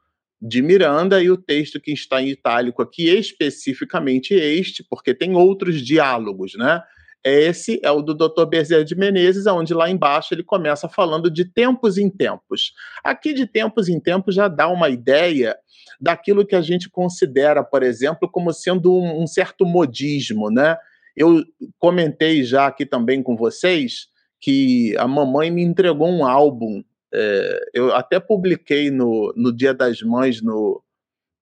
[0.43, 5.81] de Miranda e o texto que está em itálico aqui, especificamente este, porque tem outros
[5.81, 6.83] diálogos, né?
[7.25, 8.47] Esse é o do Dr.
[8.47, 12.73] Bezerra de Menezes, onde lá embaixo ele começa falando de tempos em tempos.
[13.03, 15.57] Aqui, de tempos em tempos, já dá uma ideia
[16.01, 20.77] daquilo que a gente considera, por exemplo, como sendo um, um certo modismo, né?
[21.17, 21.45] Eu
[21.79, 24.07] comentei já aqui também com vocês
[24.41, 26.85] que a mamãe me entregou um álbum.
[27.13, 30.81] É, eu até publiquei no, no Dia das Mães no,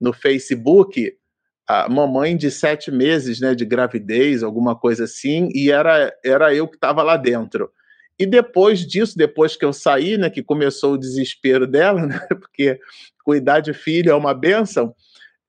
[0.01, 1.13] no Facebook
[1.67, 6.69] a mamãe de sete meses né, de gravidez, alguma coisa assim, e era, era eu
[6.69, 7.71] que estava lá dentro.
[8.19, 12.79] E depois disso, depois que eu saí, né, que começou o desespero dela, né, porque
[13.25, 14.95] cuidar de filho é uma benção,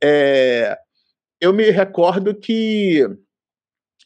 [0.03, 0.77] é,
[1.39, 3.07] eu me recordo que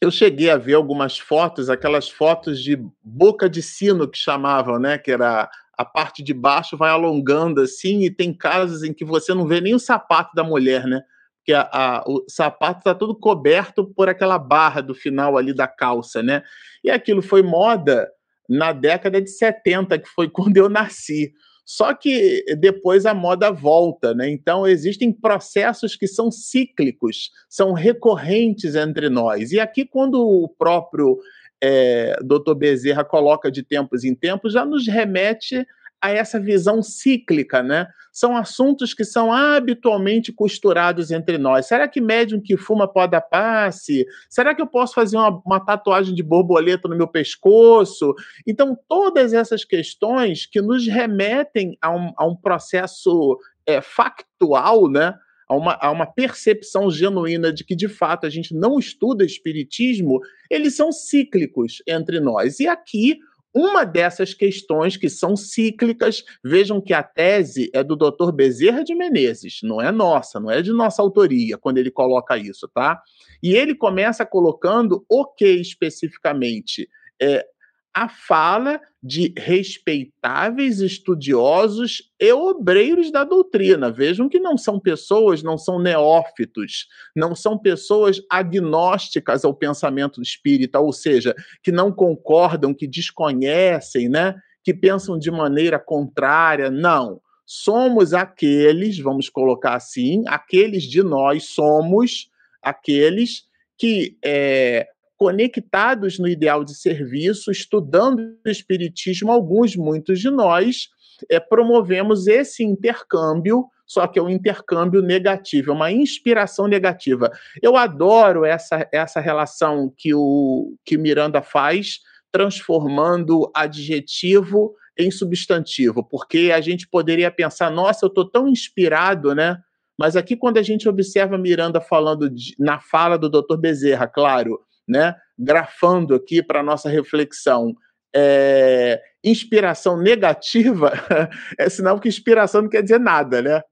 [0.00, 4.98] eu cheguei a ver algumas fotos, aquelas fotos de boca de sino que chamavam, né,
[4.98, 9.32] que era a parte de baixo vai alongando assim, e tem casos em que você
[9.32, 11.02] não vê nem o sapato da mulher, né?
[11.44, 15.66] Que a, a, o sapato está todo coberto por aquela barra do final ali da
[15.66, 16.42] calça, né?
[16.84, 18.08] E aquilo foi moda
[18.48, 21.32] na década de 70, que foi quando eu nasci.
[21.64, 24.28] Só que depois a moda volta, né?
[24.28, 29.52] Então existem processos que são cíclicos, são recorrentes entre nós.
[29.52, 31.18] E aqui, quando o próprio
[31.62, 32.54] é, Dr.
[32.54, 35.64] Bezerra coloca de tempos em tempos, já nos remete
[36.02, 37.86] a essa visão cíclica, né?
[38.12, 41.66] São assuntos que são habitualmente costurados entre nós.
[41.66, 44.04] Será que médium que fuma pode dar passe?
[44.28, 48.14] Será que eu posso fazer uma, uma, tatuagem de borboleta no meu pescoço?
[48.44, 55.14] Então, todas essas questões que nos remetem a um, a um processo é, factual, né?
[55.48, 60.18] A uma, a uma percepção genuína de que, de fato, a gente não estuda espiritismo,
[60.50, 62.58] eles são cíclicos entre nós.
[62.58, 63.18] E aqui
[63.54, 68.32] uma dessas questões que são cíclicas, vejam que a tese é do Dr.
[68.32, 72.68] Bezerra de Menezes, não é nossa, não é de nossa autoria, quando ele coloca isso,
[72.72, 73.02] tá?
[73.42, 76.88] E ele começa colocando o que especificamente?
[77.20, 77.46] É,
[77.94, 83.90] a fala de respeitáveis estudiosos e obreiros da doutrina.
[83.90, 90.78] Vejam que não são pessoas, não são neófitos, não são pessoas agnósticas ao pensamento espírita,
[90.78, 94.36] ou seja, que não concordam, que desconhecem, né?
[94.62, 96.70] que pensam de maneira contrária.
[96.70, 97.20] Não.
[97.44, 102.30] Somos aqueles, vamos colocar assim, aqueles de nós somos
[102.62, 103.44] aqueles
[103.76, 104.86] que é,
[105.22, 110.88] conectados no ideal de serviço, estudando o Espiritismo, alguns, muitos de nós,
[111.30, 117.30] é, promovemos esse intercâmbio, só que é um intercâmbio negativo, é uma inspiração negativa.
[117.62, 122.00] Eu adoro essa, essa relação que o que Miranda faz,
[122.32, 129.56] transformando adjetivo em substantivo, porque a gente poderia pensar, nossa, eu estou tão inspirado, né?
[129.96, 133.56] Mas aqui, quando a gente observa Miranda falando de, na fala do Dr.
[133.56, 134.58] Bezerra, claro,
[134.92, 137.74] né, grafando aqui para nossa reflexão,
[138.14, 140.92] é, inspiração negativa
[141.58, 143.62] é sinal que inspiração não quer dizer nada, né?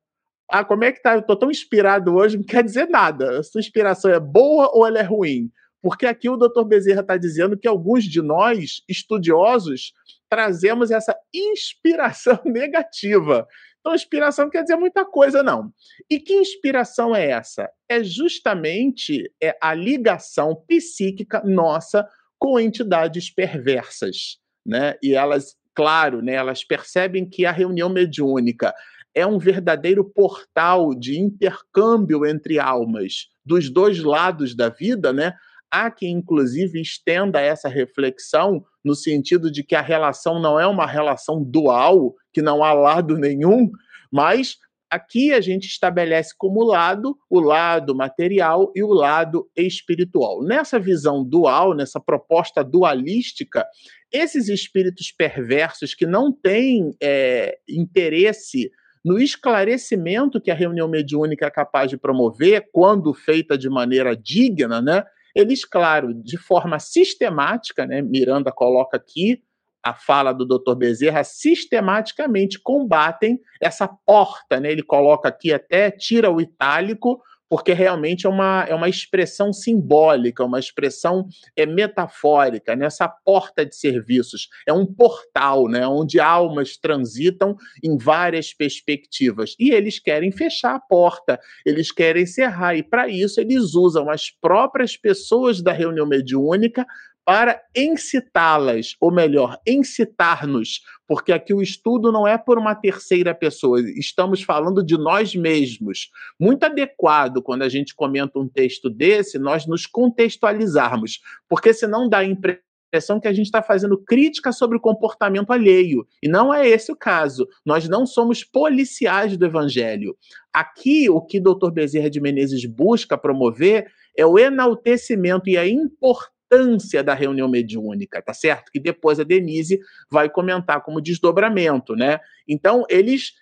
[0.51, 1.15] Ah, como é que tá?
[1.15, 3.39] Eu tô tão inspirado hoje, não quer dizer nada.
[3.39, 5.49] A sua inspiração é boa ou ela é ruim?
[5.81, 6.65] Porque aqui o Dr.
[6.65, 9.93] Bezerra está dizendo que alguns de nós, estudiosos,
[10.29, 13.47] trazemos essa inspiração negativa.
[13.81, 15.73] Então, inspiração não quer dizer muita coisa, não.
[16.09, 17.69] E que inspiração é essa?
[17.89, 22.07] É justamente é a ligação psíquica nossa
[22.39, 24.97] com entidades perversas, né?
[25.03, 28.73] E elas, claro, né, elas percebem que a reunião mediúnica
[29.15, 35.35] é um verdadeiro portal de intercâmbio entre almas dos dois lados da vida, né?
[35.71, 40.87] Há quem, inclusive, estenda essa reflexão no sentido de que a relação não é uma
[40.87, 43.71] relação dual, que não há lado nenhum,
[44.11, 44.57] mas
[44.91, 50.43] aqui a gente estabelece como lado o lado material e o lado espiritual.
[50.43, 53.67] Nessa visão dual, nessa proposta dualística,
[54.13, 58.71] esses espíritos perversos que não têm é, interesse
[59.05, 64.83] no esclarecimento que a reunião mediúnica é capaz de promover, quando feita de maneira digna,
[64.83, 65.05] né?
[65.35, 69.43] Eles, claro, de forma sistemática, né, Miranda coloca aqui
[69.83, 70.75] a fala do Dr.
[70.75, 74.71] Bezerra, sistematicamente combatem essa porta, né?
[74.71, 80.45] Ele coloca aqui até, tira o itálico, porque realmente é uma, é uma expressão simbólica,
[80.45, 83.13] uma expressão é, metafórica, nessa né?
[83.25, 84.49] porta de serviços.
[84.65, 85.85] É um portal, né?
[85.85, 89.57] onde almas transitam em várias perspectivas.
[89.59, 94.31] E eles querem fechar a porta, eles querem encerrar, e para isso eles usam as
[94.31, 96.87] próprias pessoas da reunião mediúnica
[97.31, 103.81] para incitá-las, ou melhor, incitar-nos, porque aqui o estudo não é por uma terceira pessoa,
[103.81, 106.11] estamos falando de nós mesmos.
[106.41, 112.19] Muito adequado quando a gente comenta um texto desse, nós nos contextualizarmos, porque senão dá
[112.19, 116.05] a impressão que a gente está fazendo crítica sobre o comportamento alheio.
[116.21, 117.47] E não é esse o caso.
[117.65, 120.17] Nós não somos policiais do evangelho.
[120.53, 121.71] Aqui, o que o Dr.
[121.71, 128.21] Bezerra de Menezes busca promover é o enaltecimento e a importância importância da reunião mediúnica,
[128.21, 128.71] tá certo?
[128.73, 129.79] Que depois a Denise
[130.11, 132.19] vai comentar como desdobramento, né?
[132.49, 133.33] Então, eles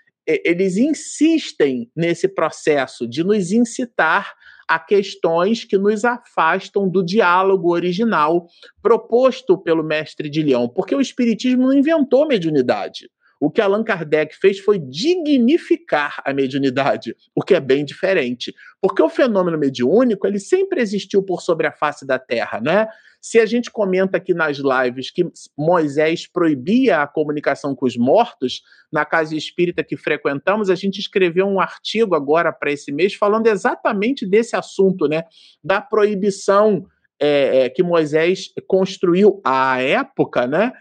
[0.45, 4.35] eles insistem nesse processo de nos incitar
[4.69, 8.47] a questões que nos afastam do diálogo original
[8.83, 13.09] proposto pelo mestre de Leão, porque o Espiritismo não inventou mediunidade.
[13.41, 18.55] O que Allan Kardec fez foi dignificar a mediunidade, o que é bem diferente.
[18.81, 22.89] Porque o fenômeno mediúnico, ele sempre existiu por sobre a face da Terra, né?
[23.21, 28.63] Se a gente comenta aqui nas lives que Moisés proibia a comunicação com os mortos,
[28.93, 33.49] na casa espírita que frequentamos, a gente escreveu um artigo agora para esse mês falando
[33.49, 35.25] exatamente desse assunto, né?
[35.63, 36.87] Da proibição
[37.21, 40.73] é, é, que Moisés construiu à época, né?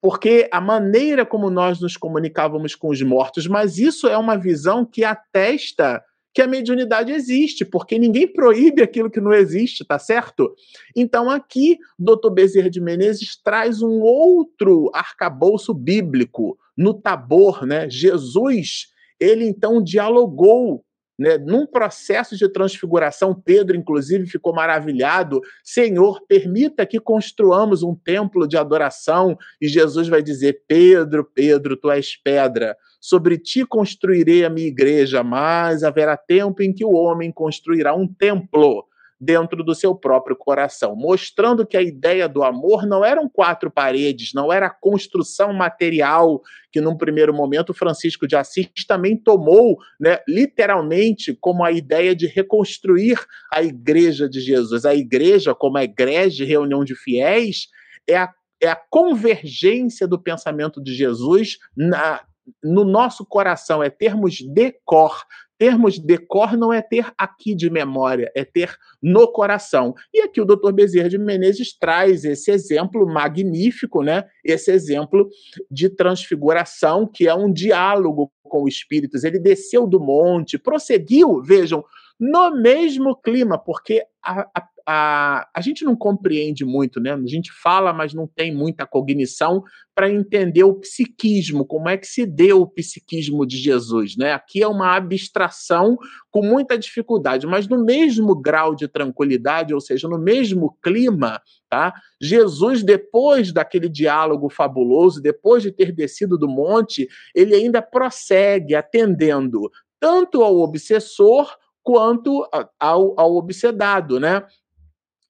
[0.00, 4.84] Porque a maneira como nós nos comunicávamos com os mortos, mas isso é uma visão
[4.84, 6.02] que atesta
[6.36, 10.54] que a mediunidade existe, porque ninguém proíbe aquilo que não existe, tá certo?
[10.94, 12.28] Então aqui, Dr.
[12.30, 17.88] Bezerra de Menezes traz um outro arcabouço bíblico no Tabor, né?
[17.88, 18.88] Jesus,
[19.18, 20.84] ele então dialogou
[21.18, 25.40] né, num processo de transfiguração, Pedro, inclusive, ficou maravilhado.
[25.64, 29.36] Senhor, permita que construamos um templo de adoração.
[29.60, 32.76] E Jesus vai dizer: Pedro, Pedro, tu és pedra.
[33.00, 38.06] Sobre ti construirei a minha igreja, mas haverá tempo em que o homem construirá um
[38.06, 38.84] templo
[39.18, 44.32] dentro do seu próprio coração, mostrando que a ideia do amor não eram quatro paredes,
[44.34, 50.18] não era a construção material que num primeiro momento Francisco de Assis também tomou, né,
[50.28, 53.18] literalmente como a ideia de reconstruir
[53.50, 54.84] a igreja de Jesus.
[54.84, 57.68] A igreja, como a igreja de reunião de fiéis,
[58.06, 58.30] é a,
[58.62, 62.20] é a convergência do pensamento de Jesus na,
[62.62, 65.24] no nosso coração, é termos decor,
[65.58, 69.94] Termos decor não é ter aqui de memória, é ter no coração.
[70.12, 70.70] E aqui o Dr.
[70.72, 74.24] Bezerra de Menezes traz esse exemplo magnífico, né?
[74.44, 75.30] Esse exemplo
[75.70, 79.24] de transfiguração, que é um diálogo com espíritos.
[79.24, 81.82] Ele desceu do monte, prosseguiu, vejam,
[82.20, 87.12] no mesmo clima, porque a, a a, a gente não compreende muito, né?
[87.12, 89.64] A gente fala, mas não tem muita cognição
[89.96, 94.32] para entender o psiquismo, como é que se deu o psiquismo de Jesus, né?
[94.32, 95.98] Aqui é uma abstração
[96.30, 101.92] com muita dificuldade, mas no mesmo grau de tranquilidade, ou seja, no mesmo clima, tá?
[102.20, 109.68] Jesus, depois daquele diálogo fabuloso, depois de ter descido do monte, ele ainda prossegue atendendo
[109.98, 112.44] tanto ao obsessor quanto
[112.78, 114.44] ao, ao obsedado, né?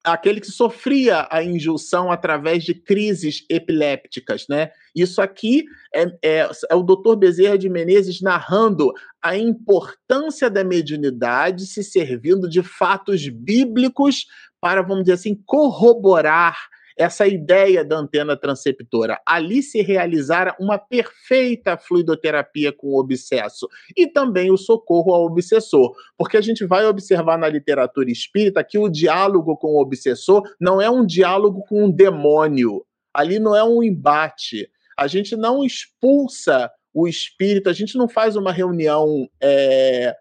[0.06, 4.70] Aquele que sofria a injunção através de crises epilépticas, né?
[4.94, 7.16] Isso aqui é, é, é, o Dr.
[7.16, 14.26] Bezerra de Menezes narrando a importância da mediunidade se servindo de fatos bíblicos
[14.60, 16.56] para, vamos dizer assim, corroborar
[16.96, 19.20] essa ideia da antena transceptora.
[19.26, 25.94] Ali se realizara uma perfeita fluidoterapia com o obsesso e também o socorro ao obsessor,
[26.16, 30.80] porque a gente vai observar na literatura espírita que o diálogo com o obsessor não
[30.80, 32.84] é um diálogo com um demônio.
[33.12, 34.68] Ali não é um embate.
[34.98, 39.28] A gente não expulsa o espírito, a gente não faz uma reunião.
[39.40, 40.14] É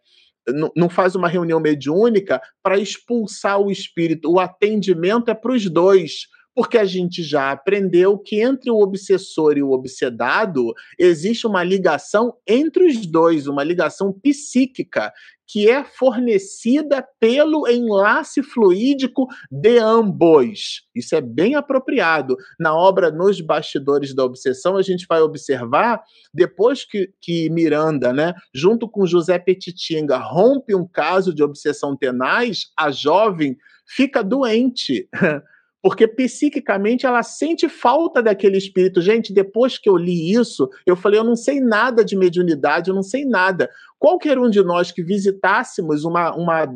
[0.76, 4.32] não faz uma reunião mediúnica para expulsar o espírito.
[4.32, 9.58] O atendimento é para os dois porque a gente já aprendeu que entre o obsessor
[9.58, 15.12] e o obsedado existe uma ligação entre os dois, uma ligação psíquica
[15.48, 20.88] que é fornecida pelo enlace fluídico de ambos.
[20.96, 22.36] Isso é bem apropriado.
[22.60, 26.02] Na obra Nos Bastidores da Obsessão, a gente vai observar,
[26.34, 32.72] depois que, que Miranda, né, junto com José Petitinga, rompe um caso de obsessão tenaz,
[32.78, 35.08] a jovem fica doente.
[35.86, 39.04] porque psiquicamente ela sente falta daquele espírito.
[39.04, 42.96] Gente, depois que eu li isso, eu falei, eu não sei nada de mediunidade, eu
[42.96, 43.70] não sei nada.
[44.00, 46.68] Qualquer um de nós que visitássemos uma, uma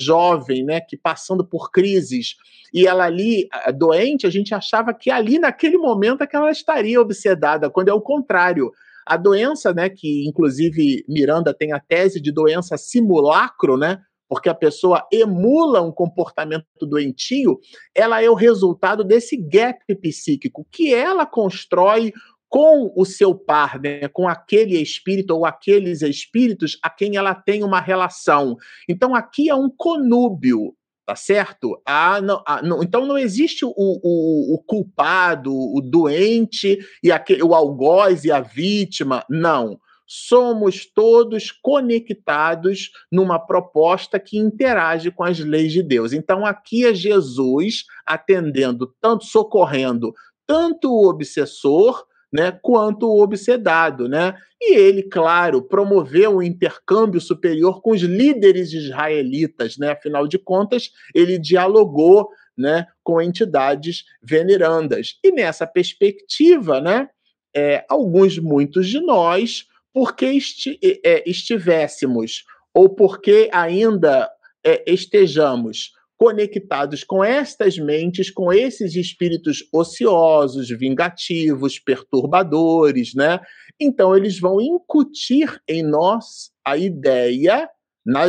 [0.00, 2.34] jovem, né, que passando por crises,
[2.74, 7.00] e ela ali doente, a gente achava que ali naquele momento é que ela estaria
[7.00, 8.72] obsedada, quando é o contrário.
[9.06, 14.00] A doença, né, que inclusive Miranda tem a tese de doença simulacro, né,
[14.34, 17.60] porque a pessoa emula um comportamento doentio,
[17.94, 22.12] ela é o resultado desse gap psíquico que ela constrói
[22.48, 27.62] com o seu par, né, com aquele espírito ou aqueles espíritos a quem ela tem
[27.62, 28.56] uma relação.
[28.88, 30.74] Então aqui é um conúbio,
[31.06, 31.80] tá certo?
[31.86, 37.44] Ah, não, ah, não, então não existe o, o, o, culpado, o doente e aquele,
[37.44, 45.38] o algoz e a vítima, não somos todos conectados numa proposta que interage com as
[45.38, 46.12] leis de Deus.
[46.12, 50.12] Então aqui é Jesus atendendo, tanto socorrendo
[50.46, 54.34] tanto o obsessor, né, quanto o obsedado, né?
[54.60, 59.92] E ele, claro, promoveu o intercâmbio superior com os líderes israelitas, né?
[59.92, 65.18] Afinal de contas, ele dialogou, né, com entidades venerandas.
[65.22, 67.08] E nessa perspectiva, né,
[67.54, 72.42] é, alguns, muitos de nós, porque esti é, estivéssemos
[72.74, 74.28] ou porque ainda
[74.66, 83.40] é, estejamos conectados com estas mentes, com esses espíritos ociosos, vingativos, perturbadores, né?
[83.80, 87.68] Então eles vão incutir em nós a ideia,
[88.04, 88.24] na,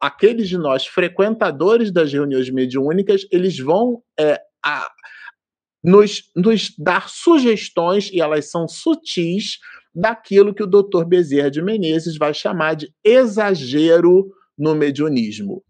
[0.00, 4.90] aqueles de nós frequentadores das reuniões mediúnicas, eles vão é, a,
[5.82, 9.58] nos, nos dar sugestões, e elas são sutis,
[9.94, 15.62] daquilo que o doutor Bezerra de Menezes vai chamar de exagero no mediunismo.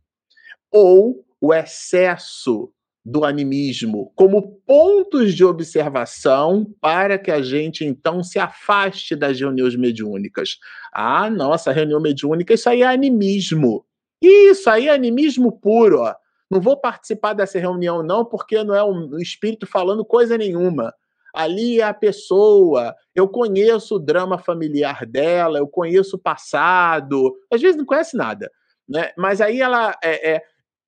[0.70, 2.72] Ou o excesso
[3.04, 9.74] do animismo como pontos de observação para que a gente então se afaste das reuniões
[9.74, 10.58] mediúnicas.
[10.92, 13.84] Ah, nossa, reunião mediúnica, isso aí é animismo.
[14.22, 16.00] Isso aí é animismo puro.
[16.00, 16.14] Ó.
[16.50, 20.92] Não vou participar dessa reunião, não, porque não é o espírito falando coisa nenhuma.
[21.34, 27.60] Ali é a pessoa, eu conheço o drama familiar dela, eu conheço o passado, às
[27.60, 28.50] vezes não conhece nada,
[28.88, 29.12] né?
[29.16, 30.42] Mas aí ela é, é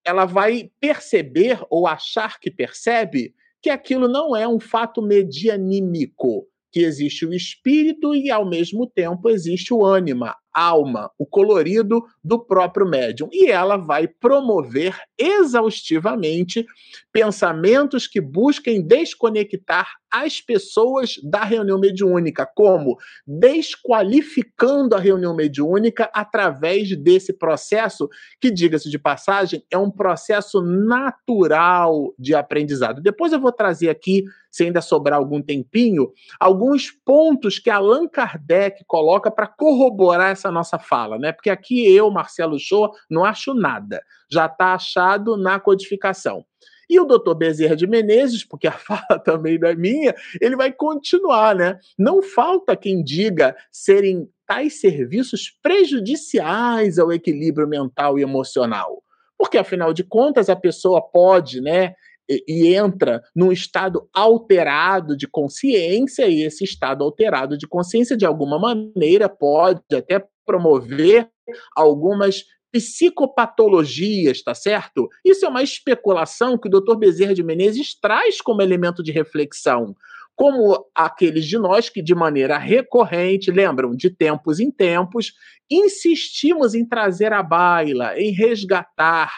[0.05, 6.81] ela vai perceber ou achar que percebe que aquilo não é um fato medianímico, que
[6.81, 12.87] existe o espírito e, ao mesmo tempo, existe o ânima, alma, o colorido do próprio
[12.87, 13.29] médium.
[13.33, 16.67] E ela vai promover exaustivamente
[17.13, 26.95] pensamentos que busquem desconectar as pessoas da reunião mediúnica, como desqualificando a reunião mediúnica através
[26.99, 33.01] desse processo, que, diga-se de passagem, é um processo natural de aprendizado.
[33.01, 38.85] Depois eu vou trazer aqui, se ainda sobrar algum tempinho, alguns pontos que Allan Kardec
[38.87, 41.33] coloca para corroborar essa nossa fala, né?
[41.33, 44.03] Porque aqui eu, Marcelo Shoa, não acho nada.
[44.31, 46.45] Já está achado na codificação.
[46.91, 50.73] E o doutor Bezerra de Menezes, porque a fala também não é minha, ele vai
[50.73, 51.79] continuar, né?
[51.99, 59.03] Não falta quem diga serem tais serviços prejudiciais ao equilíbrio mental e emocional.
[59.39, 61.95] Porque, afinal de contas, a pessoa pode, né,
[62.29, 68.27] e, e entra num estado alterado de consciência, e esse estado alterado de consciência, de
[68.27, 71.29] alguma maneira, pode até promover
[71.77, 75.09] algumas psicopatologias, tá certo?
[75.25, 76.97] Isso é uma especulação que o Dr.
[76.97, 79.95] Bezerra de Menezes traz como elemento de reflexão.
[80.35, 85.35] Como aqueles de nós que, de maneira recorrente, lembram, de tempos em tempos,
[85.71, 89.31] insistimos em trazer à baila, em resgatar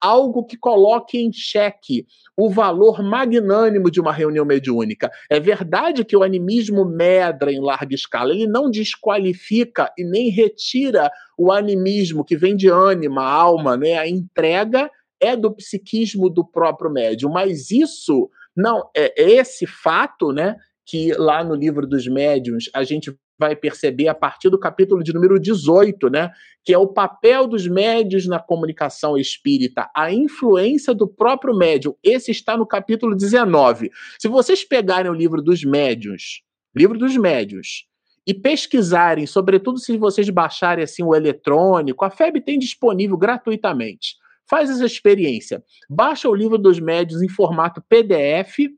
[0.00, 5.10] algo que coloque em xeque o valor magnânimo de uma reunião mediúnica.
[5.28, 11.10] É verdade que o animismo medra em larga escala, ele não desqualifica e nem retira
[11.36, 13.98] o animismo que vem de ânima, alma, né?
[13.98, 14.90] A entrega
[15.20, 21.44] é do psiquismo do próprio médium, mas isso não é esse fato, né, que lá
[21.44, 26.10] no livro dos médiuns a gente vai perceber a partir do capítulo de número 18,
[26.10, 26.30] né,
[26.64, 31.94] que é o papel dos médios na comunicação espírita, a influência do próprio médium.
[32.02, 33.90] Esse está no capítulo 19.
[34.18, 36.42] Se vocês pegarem o livro dos médios,
[36.74, 37.86] livro dos médios,
[38.26, 44.16] e pesquisarem, sobretudo se vocês baixarem assim o eletrônico, a FEB tem disponível gratuitamente.
[44.46, 45.64] Faz essa experiência.
[45.88, 48.68] Baixa o livro dos médios em formato PDF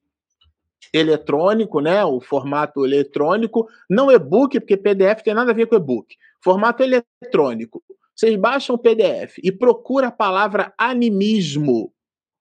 [0.92, 2.04] eletrônico, né?
[2.04, 6.16] O formato eletrônico, não e-book, porque PDF tem nada a ver com e-book.
[6.42, 7.82] Formato eletrônico.
[8.14, 11.92] Vocês baixam o PDF e procura a palavra animismo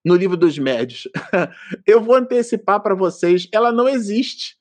[0.04, 1.08] no livro dos médios.
[1.86, 4.58] Eu vou antecipar para vocês, ela não existe.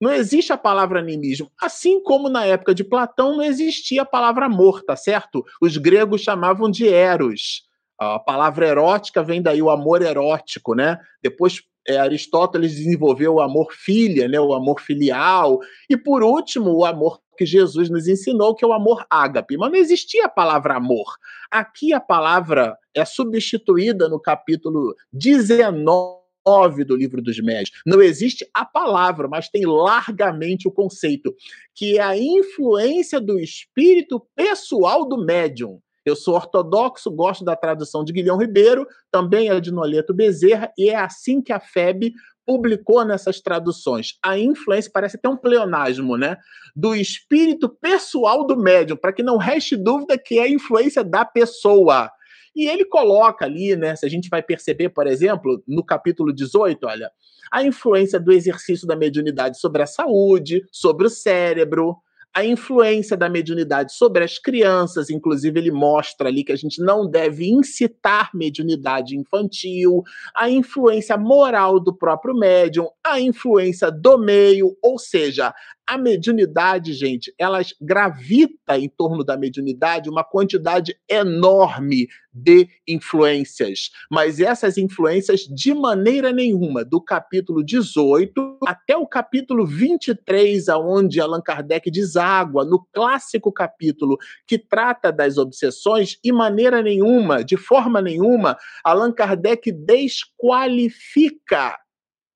[0.00, 1.50] Não existe a palavra animismo.
[1.60, 5.44] Assim como na época de Platão não existia a palavra amor, tá certo?
[5.60, 7.68] Os gregos chamavam de eros.
[7.98, 10.98] A palavra erótica vem daí o amor erótico, né?
[11.22, 15.58] Depois é, Aristóteles desenvolveu o amor filha, né, o amor filial,
[15.88, 19.56] e por último, o amor que Jesus nos ensinou, que é o amor ágape.
[19.56, 21.16] Mas não existia a palavra amor.
[21.50, 27.70] Aqui a palavra é substituída no capítulo 19 do livro dos médios.
[27.86, 31.34] Não existe a palavra, mas tem largamente o conceito,
[31.74, 35.80] que é a influência do espírito pessoal do médium.
[36.04, 40.90] Eu sou ortodoxo, gosto da tradução de Guilhão Ribeiro, também é de Noleto Bezerra, e
[40.90, 42.12] é assim que a FEB
[42.44, 44.18] publicou nessas traduções.
[44.22, 46.36] A influência parece até um pleonasmo, né?
[46.74, 51.24] Do espírito pessoal do médium, para que não reste dúvida que é a influência da
[51.24, 52.10] pessoa.
[52.54, 56.86] E ele coloca ali, né, se a gente vai perceber, por exemplo, no capítulo 18,
[56.86, 57.10] olha,
[57.50, 61.96] a influência do exercício da mediunidade sobre a saúde, sobre o cérebro,
[62.34, 67.08] a influência da mediunidade sobre as crianças, inclusive ele mostra ali que a gente não
[67.08, 70.02] deve incitar mediunidade infantil,
[70.34, 75.52] a influência moral do próprio médium, a influência do meio, ou seja,
[75.86, 83.90] a mediunidade, gente, ela gravita em torno da mediunidade uma quantidade enorme de influências.
[84.10, 91.42] Mas essas influências, de maneira nenhuma, do capítulo 18 até o capítulo 23, aonde Allan
[91.42, 94.16] Kardec deságua, no clássico capítulo
[94.46, 101.76] que trata das obsessões, de maneira nenhuma, de forma nenhuma, Allan Kardec desqualifica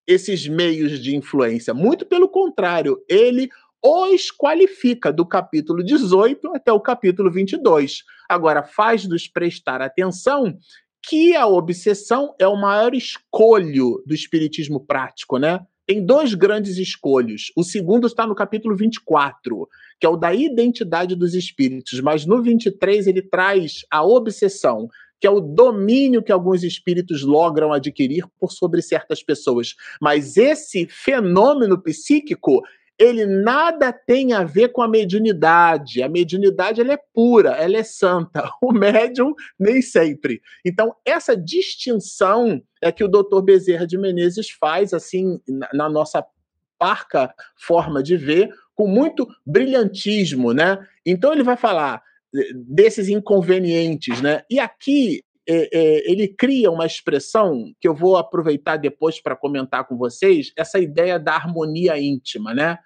[0.07, 1.74] esses meios de influência.
[1.74, 3.48] Muito pelo contrário, ele
[3.82, 8.02] os qualifica do capítulo 18 até o capítulo 22.
[8.28, 10.57] Agora, faz-nos prestar atenção
[11.09, 15.61] que a obsessão é o maior escolho do espiritismo prático, né?
[15.86, 17.52] Tem dois grandes escolhos.
[17.57, 19.68] O segundo está no capítulo 24,
[20.00, 24.88] que é o da identidade dos espíritos, mas no 23 ele traz a obsessão,
[25.20, 29.74] que é o domínio que alguns espíritos logram adquirir por sobre certas pessoas.
[30.00, 32.62] Mas esse fenômeno psíquico,
[32.98, 36.02] ele nada tem a ver com a mediunidade.
[36.02, 38.50] A mediunidade ela é pura, ela é santa.
[38.62, 40.40] O médium nem sempre.
[40.64, 45.40] Então, essa distinção é que o doutor Bezerra de Menezes faz assim
[45.72, 46.24] na nossa
[46.78, 50.78] parca forma de ver, com muito brilhantismo, né?
[51.04, 52.02] Então ele vai falar
[52.66, 54.43] desses inconvenientes, né?
[54.51, 59.87] E aqui é, é, ele cria uma expressão que eu vou aproveitar depois para comentar
[59.87, 62.78] com vocês, essa ideia da harmonia íntima, né?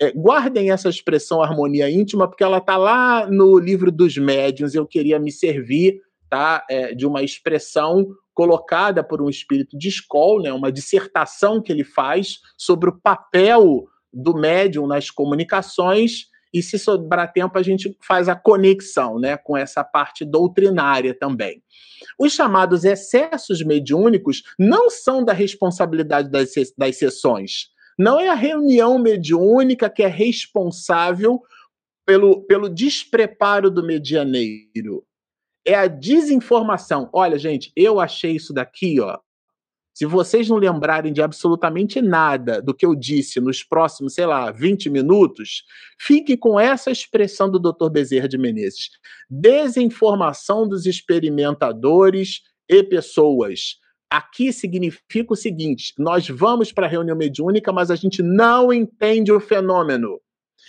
[0.00, 4.74] É, guardem essa expressão harmonia íntima, porque ela está lá no livro dos médiuns.
[4.74, 10.44] Eu queria me servir tá, é, de uma expressão colocada por um espírito de escola,
[10.44, 16.78] né, uma dissertação que ele faz sobre o papel do médium nas comunicações e se
[16.78, 21.62] sobrar tempo a gente faz a conexão né, com essa parte doutrinária também.
[22.18, 27.68] Os chamados excessos mediúnicos não são da responsabilidade das, das sessões.
[27.98, 31.40] Não é a reunião mediúnica que é responsável
[32.06, 35.04] pelo, pelo despreparo do medianeiro.
[35.66, 37.10] É a desinformação.
[37.12, 39.18] Olha, gente, eu achei isso daqui, ó,
[39.98, 44.48] se vocês não lembrarem de absolutamente nada do que eu disse nos próximos, sei lá,
[44.52, 45.64] 20 minutos,
[46.00, 47.90] fique com essa expressão do Dr.
[47.90, 48.90] Bezerra de Menezes:
[49.28, 53.78] desinformação dos experimentadores e pessoas.
[54.08, 59.32] Aqui significa o seguinte: nós vamos para a reunião mediúnica, mas a gente não entende
[59.32, 60.20] o fenômeno.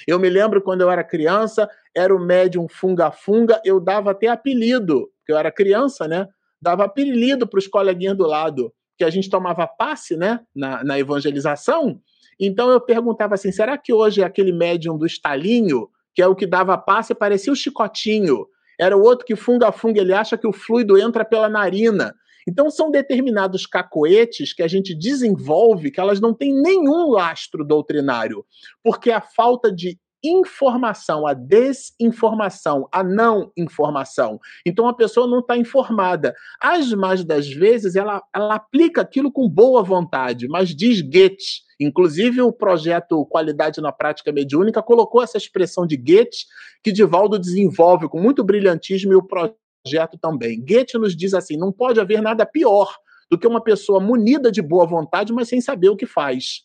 [0.08, 5.08] Eu me lembro quando eu era criança, era o médium funga-funga, eu dava até apelido,
[5.20, 6.28] porque eu era criança, né?
[6.60, 11.00] Dava apelido para os coleguinhas do lado que a gente tomava passe né, na, na
[11.00, 12.02] evangelização.
[12.38, 16.36] Então eu perguntava assim: será que hoje é aquele médium do estalinho, que é o
[16.36, 18.46] que dava passe, parecia o chicotinho?
[18.78, 22.14] Era o outro que funga-funga, ele acha que o fluido entra pela narina.
[22.46, 28.46] Então são determinados cacoetes que a gente desenvolve que elas não têm nenhum lastro doutrinário,
[28.84, 34.40] porque a falta de informação, a desinformação, a não informação.
[34.66, 36.36] Então a pessoa não está informada.
[36.62, 41.64] As mais das vezes ela, ela aplica aquilo com boa vontade, mas diz Goethe.
[41.80, 46.46] Inclusive o projeto Qualidade na Prática Mediúnica colocou essa expressão de Goethe,
[46.84, 50.60] que Divaldo desenvolve com muito brilhantismo e o projeto também.
[50.60, 52.94] Goethe nos diz assim: não pode haver nada pior
[53.32, 56.64] do que uma pessoa munida de boa vontade, mas sem saber o que faz.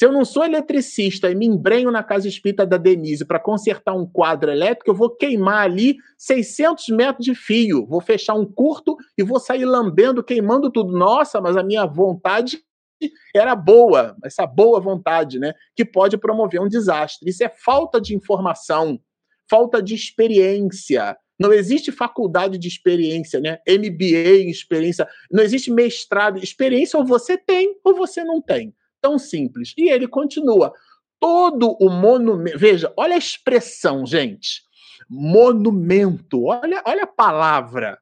[0.00, 3.92] Se eu não sou eletricista e me embrenho na casa espírita da Denise para consertar
[3.92, 8.96] um quadro elétrico, eu vou queimar ali 600 metros de fio, vou fechar um curto
[9.18, 10.96] e vou sair lambendo, queimando tudo.
[10.96, 12.62] Nossa, mas a minha vontade
[13.36, 15.52] era boa, essa boa vontade, né?
[15.76, 17.28] Que pode promover um desastre.
[17.28, 18.98] Isso é falta de informação,
[19.50, 21.14] falta de experiência.
[21.38, 23.58] Não existe faculdade de experiência, né?
[23.68, 25.06] MBA em experiência.
[25.30, 26.38] Não existe mestrado.
[26.38, 28.74] Experiência ou você tem ou você não tem.
[29.00, 29.72] Tão simples.
[29.76, 30.72] E ele continua.
[31.18, 32.58] Todo o monumento.
[32.58, 34.62] Veja, olha a expressão, gente.
[35.08, 36.44] Monumento.
[36.44, 37.98] Olha, olha a palavra.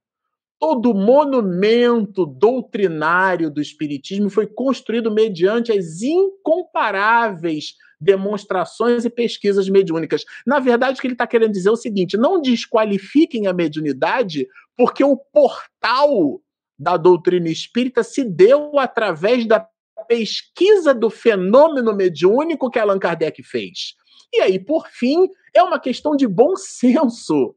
[0.58, 10.24] Todo monumento doutrinário do Espiritismo foi construído mediante as incomparáveis demonstrações e pesquisas mediúnicas.
[10.46, 14.46] Na verdade, o que ele está querendo dizer é o seguinte: não desqualifiquem a mediunidade,
[14.76, 16.40] porque o portal
[16.78, 19.66] da doutrina espírita se deu através da
[20.06, 23.94] pesquisa do fenômeno mediúnico que Allan Kardec fez.
[24.32, 27.54] E aí, por fim, é uma questão de bom senso,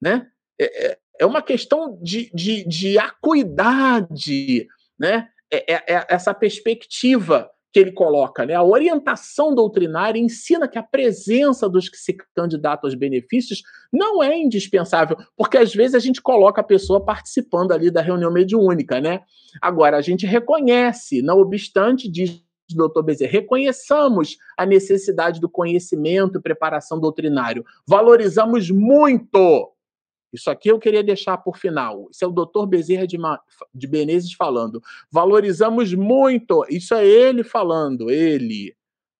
[0.00, 0.26] né?
[0.60, 4.66] É, é, é uma questão de, de, de acuidade,
[4.98, 5.28] né?
[5.50, 8.54] É, é, é essa perspectiva que ele coloca, né?
[8.54, 14.36] A orientação doutrinária ensina que a presença dos que se candidatam aos benefícios não é
[14.36, 19.20] indispensável, porque às vezes a gente coloca a pessoa participando ali da reunião mediúnica, né?
[19.60, 22.42] Agora, a gente reconhece, não obstante, diz
[22.74, 27.64] doutor Bezerra, reconheçamos a necessidade do conhecimento e preparação doutrinário.
[27.86, 29.71] Valorizamos muito
[30.32, 32.08] isso aqui eu queria deixar por final.
[32.10, 33.40] Isso é o doutor Bezerra de, Ma...
[33.74, 34.82] de Menezes falando.
[35.10, 38.74] Valorizamos muito, isso é ele falando, ele,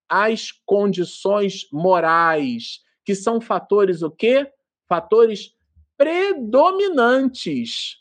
[0.09, 4.51] as condições morais, que são fatores o quê?
[4.89, 5.55] Fatores
[5.97, 7.99] predominantes.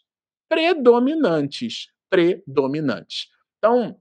[0.50, 1.90] Predominantes.
[2.10, 3.30] Predominantes.
[3.58, 3.98] Então,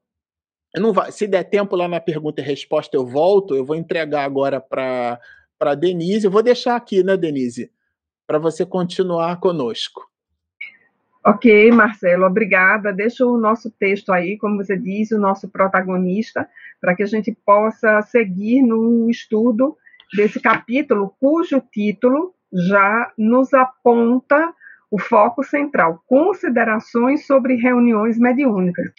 [0.93, 3.55] vai, se der tempo lá na pergunta e resposta, eu volto.
[3.55, 5.21] Eu vou entregar agora para
[5.61, 6.27] a Denise.
[6.27, 7.71] Eu vou deixar aqui, né, Denise?
[8.31, 10.09] Para você continuar conosco.
[11.27, 12.93] Ok, Marcelo, obrigada.
[12.93, 16.49] Deixa o nosso texto aí, como você disse, o nosso protagonista,
[16.81, 19.77] para que a gente possa seguir no estudo
[20.17, 24.55] desse capítulo, cujo título já nos aponta
[24.89, 28.93] o foco central, considerações sobre reuniões mediúnicas.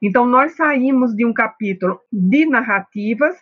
[0.00, 3.36] Então, nós saímos de um capítulo de narrativas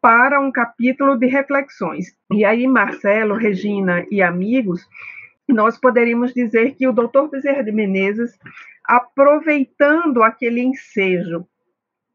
[0.00, 2.16] para um capítulo de reflexões.
[2.32, 4.86] E aí, Marcelo, Regina e amigos,
[5.48, 8.38] nós poderíamos dizer que o doutor Bezerra de Menezes,
[8.84, 11.46] aproveitando aquele ensejo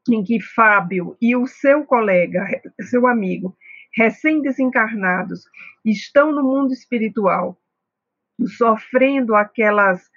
[0.10, 2.46] em que Fábio e o seu colega,
[2.82, 3.56] seu amigo,
[3.96, 5.44] recém-desencarnados,
[5.86, 7.60] estão no mundo espiritual,
[8.58, 10.10] sofrendo aquelas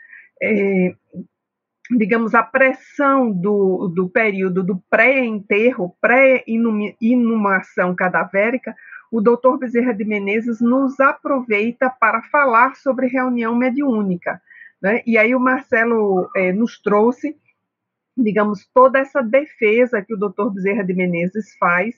[0.43, 0.95] é,
[1.91, 8.75] digamos, a pressão do, do período do pré-enterro, pré-inumação cadavérica,
[9.13, 14.41] o doutor Bezerra de Menezes nos aproveita para falar sobre reunião mediúnica.
[14.83, 15.03] Né?
[15.07, 17.37] E aí o Marcelo é, nos trouxe,
[18.17, 21.95] digamos, toda essa defesa que o doutor Bezerra de Menezes faz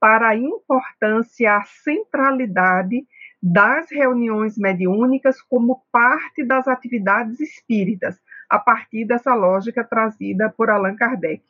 [0.00, 3.06] para a importância, a centralidade
[3.40, 10.96] das reuniões mediúnicas como parte das atividades espíritas a partir dessa lógica trazida por Allan
[10.96, 11.42] Kardec.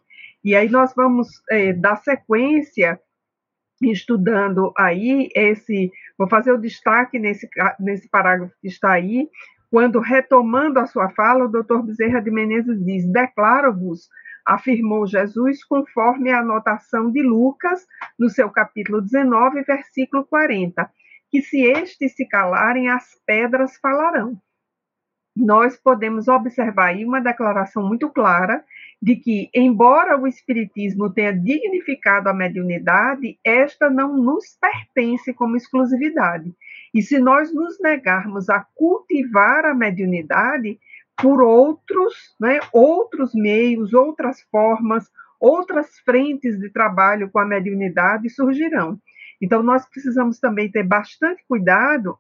[0.43, 3.01] E aí nós vamos é, dar sequência
[3.83, 9.29] estudando aí esse, vou fazer o destaque nesse, nesse parágrafo que está aí,
[9.71, 14.09] quando retomando a sua fala, o doutor Bezerra de Menezes diz, declaro-vos,
[14.45, 17.87] afirmou Jesus, conforme a anotação de Lucas,
[18.19, 20.91] no seu capítulo 19, versículo 40,
[21.31, 24.41] que se estes se calarem, as pedras falarão
[25.39, 28.65] nós podemos observar aí uma declaração muito clara
[29.01, 36.53] de que, embora o Espiritismo tenha dignificado a mediunidade, esta não nos pertence como exclusividade.
[36.93, 40.79] E se nós nos negarmos a cultivar a mediunidade,
[41.17, 45.09] por outros, né, outros meios, outras formas,
[45.41, 48.99] outras frentes de trabalho com a mediunidade surgirão.
[49.41, 52.19] Então, nós precisamos também ter bastante cuidado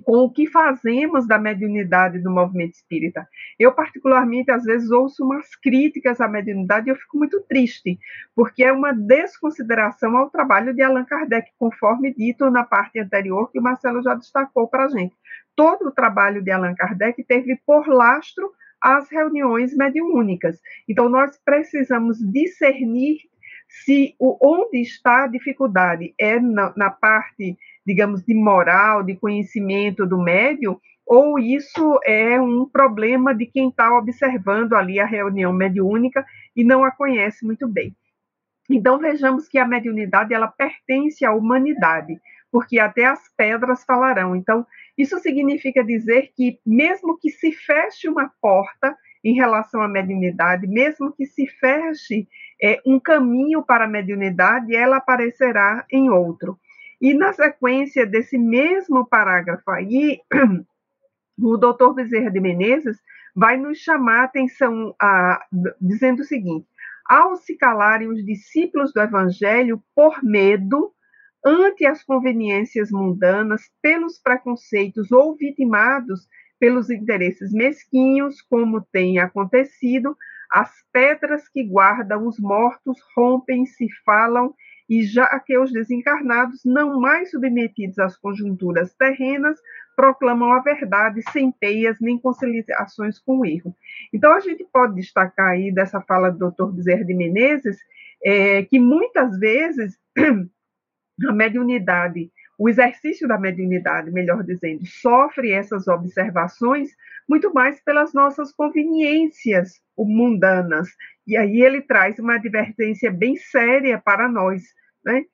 [0.00, 3.28] com o que fazemos da mediunidade do movimento espírita.
[3.58, 7.98] Eu, particularmente, às vezes ouço umas críticas à mediunidade e eu fico muito triste,
[8.34, 13.58] porque é uma desconsideração ao trabalho de Allan Kardec, conforme dito na parte anterior, que
[13.58, 15.14] o Marcelo já destacou para a gente.
[15.56, 20.60] Todo o trabalho de Allan Kardec teve por lastro as reuniões mediúnicas.
[20.88, 23.18] Então, nós precisamos discernir
[23.68, 30.22] se onde está a dificuldade é na, na parte digamos, de moral, de conhecimento do
[30.22, 36.24] médium, ou isso é um problema de quem está observando ali a reunião mediúnica
[36.56, 37.94] e não a conhece muito bem.
[38.70, 42.18] Então vejamos que a mediunidade ela pertence à humanidade,
[42.50, 44.34] porque até as pedras falarão.
[44.34, 44.66] Então
[44.96, 51.12] isso significa dizer que mesmo que se feche uma porta em relação à mediunidade, mesmo
[51.12, 52.26] que se feche
[52.62, 56.58] é, um caminho para a mediunidade, ela aparecerá em outro.
[57.04, 60.22] E na sequência desse mesmo parágrafo aí,
[61.38, 62.96] o doutor Bezerra de Menezes
[63.36, 65.44] vai nos chamar a atenção a,
[65.78, 66.66] dizendo o seguinte:
[67.06, 70.94] ao se calarem os discípulos do evangelho por medo,
[71.44, 76.26] ante as conveniências mundanas, pelos preconceitos ou vitimados
[76.58, 80.16] pelos interesses mesquinhos, como tem acontecido,
[80.50, 84.54] as pedras que guardam os mortos rompem-se, falam
[84.88, 89.58] e já que os desencarnados, não mais submetidos às conjunturas terrenas,
[89.96, 93.74] proclamam a verdade sem peias nem conciliações com o erro.
[94.12, 96.72] Então, a gente pode destacar aí dessa fala do Dr.
[96.72, 97.78] Bezerra de Menezes,
[98.24, 99.98] é, que muitas vezes
[101.28, 106.90] a mediunidade o exercício da mediunidade, melhor dizendo, sofre essas observações
[107.28, 110.88] muito mais pelas nossas conveniências mundanas.
[111.26, 114.62] E aí ele traz uma advertência bem séria para nós,
[115.04, 115.24] né?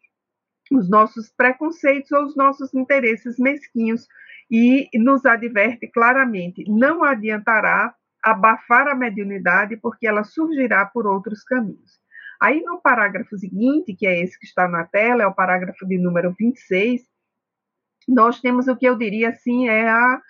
[0.73, 4.07] Os nossos preconceitos ou os nossos interesses mesquinhos
[4.51, 11.99] e nos adverte claramente: não adiantará abafar a mediunidade, porque ela surgirá por outros caminhos.
[12.41, 15.99] Aí no parágrafo seguinte, que é esse que está na tela, é o parágrafo de
[15.99, 17.03] número 26,
[18.09, 20.23] nós temos o que eu diria assim, é a,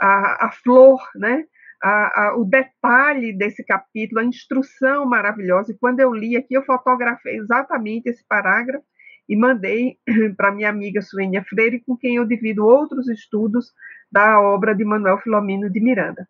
[0.00, 1.44] a, a flor, né?
[1.82, 5.72] A, a, o detalhe desse capítulo, a instrução maravilhosa.
[5.72, 8.84] E quando eu li aqui, eu fotografei exatamente esse parágrafo
[9.28, 9.96] e mandei
[10.36, 13.72] para minha amiga Suênia Freire, com quem eu divido outros estudos
[14.10, 16.26] da obra de Manuel Filomeno de Miranda.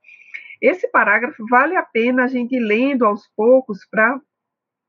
[0.61, 4.21] Esse parágrafo vale a pena a gente ir lendo aos poucos para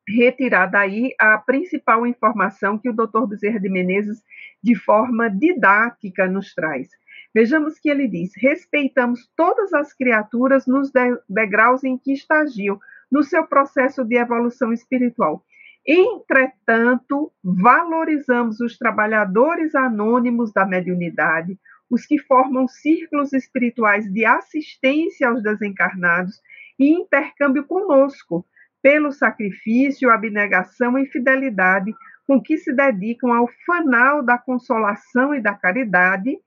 [0.08, 3.28] retirar daí a principal informação que o Dr.
[3.28, 4.24] Bezerra de Menezes,
[4.64, 6.90] de forma didática, nos traz.
[7.34, 10.92] Vejamos que ele diz: respeitamos todas as criaturas nos
[11.28, 12.80] degraus em que estagiam
[13.12, 15.44] no seu processo de evolução espiritual.
[15.86, 21.58] Entretanto, valorizamos os trabalhadores anônimos da mediunidade,
[21.90, 26.40] os que formam círculos espirituais de assistência aos desencarnados
[26.78, 28.46] e intercâmbio conosco,
[28.82, 31.94] pelo sacrifício, abnegação e fidelidade
[32.28, 36.38] com que se dedicam ao fanal da consolação e da caridade.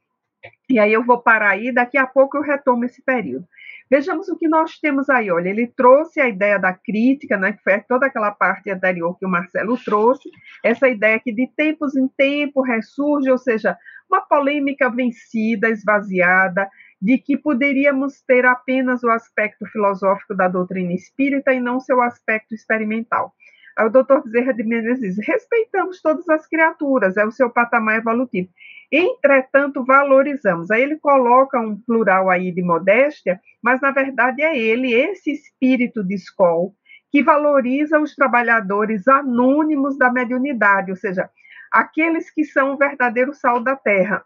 [0.72, 3.46] E aí eu vou parar aí, daqui a pouco eu retomo esse período.
[3.90, 5.30] Vejamos o que nós temos aí.
[5.30, 9.26] Olha, ele trouxe a ideia da crítica, né, que foi toda aquela parte anterior que
[9.26, 10.30] o Marcelo trouxe,
[10.64, 13.76] essa ideia que de tempos em tempo ressurge, ou seja,
[14.10, 21.52] uma polêmica vencida, esvaziada, de que poderíamos ter apenas o aspecto filosófico da doutrina espírita
[21.52, 23.34] e não seu aspecto experimental.
[23.76, 27.98] Aí o doutor Bezerra de Menezes diz, respeitamos todas as criaturas, é o seu patamar
[27.98, 28.48] evolutivo.
[28.92, 30.70] Entretanto, valorizamos.
[30.70, 36.04] Aí ele coloca um plural aí de modéstia, mas na verdade é ele, esse espírito
[36.04, 36.70] de escola,
[37.10, 41.30] que valoriza os trabalhadores anônimos da mediunidade, ou seja,
[41.70, 44.22] aqueles que são o verdadeiro sal da terra.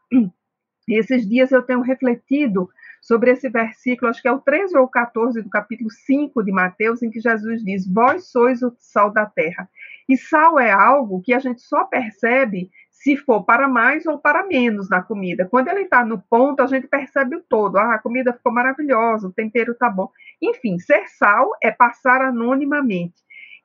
[0.88, 2.68] E esses dias eu tenho refletido
[3.02, 7.02] sobre esse versículo, acho que é o 13 ou 14 do capítulo 5 de Mateus,
[7.02, 9.68] em que Jesus diz: Vós sois o sal da terra.
[10.08, 14.46] E sal é algo que a gente só percebe se for para mais ou para
[14.46, 15.46] menos na comida.
[15.46, 17.76] Quando ele está no ponto, a gente percebe o todo.
[17.76, 20.10] Ah, a comida ficou maravilhosa, o tempero está bom.
[20.42, 23.14] Enfim, ser sal é passar anonimamente.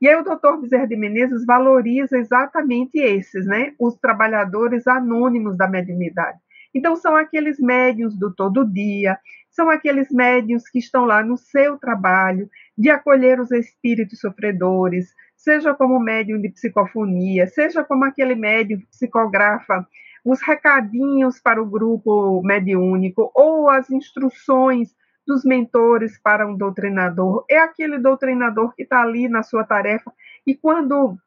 [0.02, 3.74] E aí o doutor Bezerra de Menezes valoriza exatamente esses, né?
[3.80, 6.40] Os trabalhadores anônimos da mediunidade.
[6.74, 9.20] Então, são aqueles médios do todo dia,
[9.50, 15.14] são aqueles médios que estão lá no seu trabalho de acolher os espíritos sofredores,
[15.44, 19.88] seja como médium de psicofonia, seja como aquele médium que psicografa
[20.24, 27.44] os recadinhos para o grupo mediúnico ou as instruções dos mentores para um doutrinador.
[27.50, 30.14] É aquele doutrinador que está ali na sua tarefa
[30.46, 31.18] e quando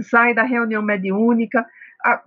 [0.00, 1.66] sai da reunião mediúnica,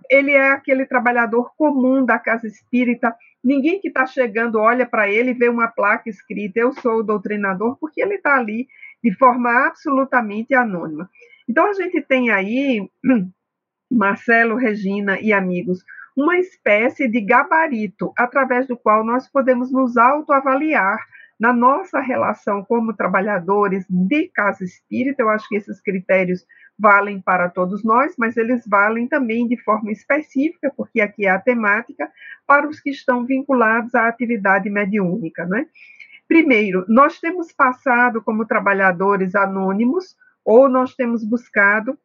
[0.08, 3.14] ele é aquele trabalhador comum da casa espírita.
[3.42, 7.02] Ninguém que está chegando olha para ele e vê uma placa escrita: Eu sou o
[7.02, 8.68] doutrinador, porque ele está ali
[9.06, 11.08] de forma absolutamente anônima.
[11.48, 12.90] Então, a gente tem aí,
[13.88, 15.84] Marcelo, Regina e amigos,
[16.16, 20.98] uma espécie de gabarito através do qual nós podemos nos autoavaliar
[21.38, 25.22] na nossa relação como trabalhadores de casa espírita.
[25.22, 26.44] Eu acho que esses critérios
[26.76, 31.38] valem para todos nós, mas eles valem também de forma específica, porque aqui é a
[31.38, 32.10] temática,
[32.44, 35.46] para os que estão vinculados à atividade mediúnica.
[35.46, 35.64] Né?
[36.28, 41.98] Primeiro, nós temos passado como trabalhadores anônimos, ou nós temos buscado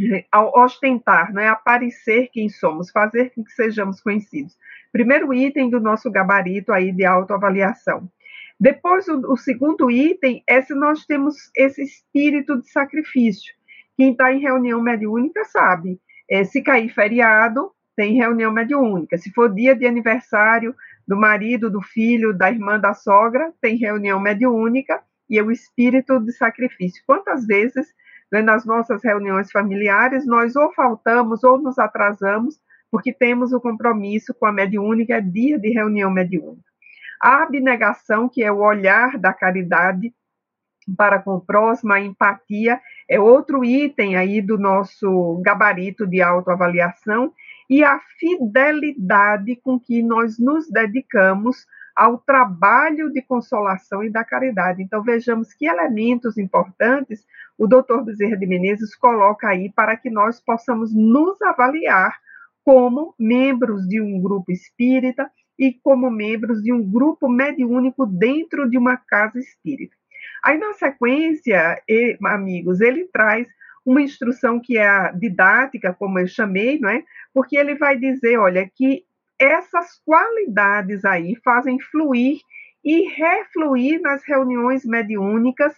[0.00, 4.56] eh, ostentar, né, aparecer quem somos, fazer com que sejamos conhecidos.
[4.92, 8.10] Primeiro item do nosso gabarito aí de autoavaliação.
[8.58, 13.54] Depois, o, o segundo item é se nós temos esse espírito de sacrifício.
[13.96, 16.00] Quem está em reunião mediúnica sabe.
[16.28, 19.16] É, se cair feriado, tem reunião mediúnica.
[19.18, 20.74] Se for dia de aniversário
[21.06, 26.18] do marido, do filho, da irmã, da sogra, tem reunião mediúnica e é o espírito
[26.20, 27.02] de sacrifício.
[27.06, 27.86] Quantas vezes,
[28.32, 32.58] né, nas nossas reuniões familiares, nós ou faltamos ou nos atrasamos
[32.94, 36.62] porque temos o compromisso com a mediúnica, é dia de reunião mediúnica.
[37.20, 40.14] A abnegação, que é o olhar da caridade
[40.96, 42.80] para com o próximo, a empatia,
[43.10, 47.32] é outro item aí do nosso gabarito de autoavaliação,
[47.68, 54.82] e a fidelidade com que nós nos dedicamos ao trabalho de consolação e da caridade.
[54.82, 57.24] Então, vejamos que elementos importantes
[57.56, 62.18] o doutor Bezerra de Menezes coloca aí para que nós possamos nos avaliar
[62.64, 68.76] como membros de um grupo espírita e como membros de um grupo mediúnico dentro de
[68.76, 69.94] uma casa espírita.
[70.42, 71.80] Aí, na sequência,
[72.24, 73.46] amigos, ele traz
[73.84, 77.04] uma instrução que é a didática, como eu chamei, não é?
[77.32, 79.04] Porque ele vai dizer, olha, que
[79.38, 82.38] essas qualidades aí fazem fluir
[82.84, 85.74] e refluir nas reuniões mediúnicas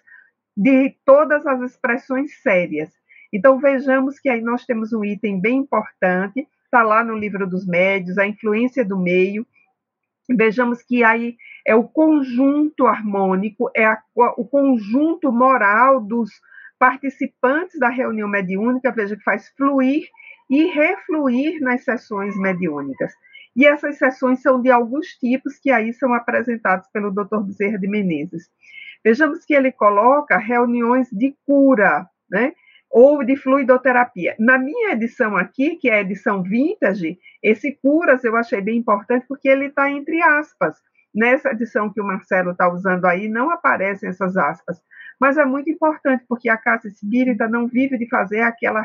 [0.56, 2.90] de todas as expressões sérias.
[3.32, 7.66] Então vejamos que aí nós temos um item bem importante, está lá no livro dos
[7.66, 9.46] médios, a influência do meio.
[10.28, 14.02] Vejamos que aí é o conjunto harmônico, é a,
[14.36, 16.30] o conjunto moral dos
[16.78, 20.06] participantes da reunião mediúnica, veja que faz fluir
[20.48, 23.12] e refluir nas sessões mediúnicas.
[23.54, 27.40] E essas sessões são de alguns tipos que aí são apresentados pelo Dr.
[27.40, 28.50] Bezerra de Menezes.
[29.02, 32.52] Vejamos que ele coloca reuniões de cura, né?
[32.90, 34.34] ou de fluidoterapia.
[34.38, 39.26] Na minha edição aqui, que é a edição vintage, esse curas eu achei bem importante
[39.28, 40.76] porque ele está entre aspas.
[41.14, 44.80] Nessa edição que o Marcelo está usando aí, não aparecem essas aspas.
[45.18, 48.84] Mas é muito importante porque a casa espírita não vive de fazer aquela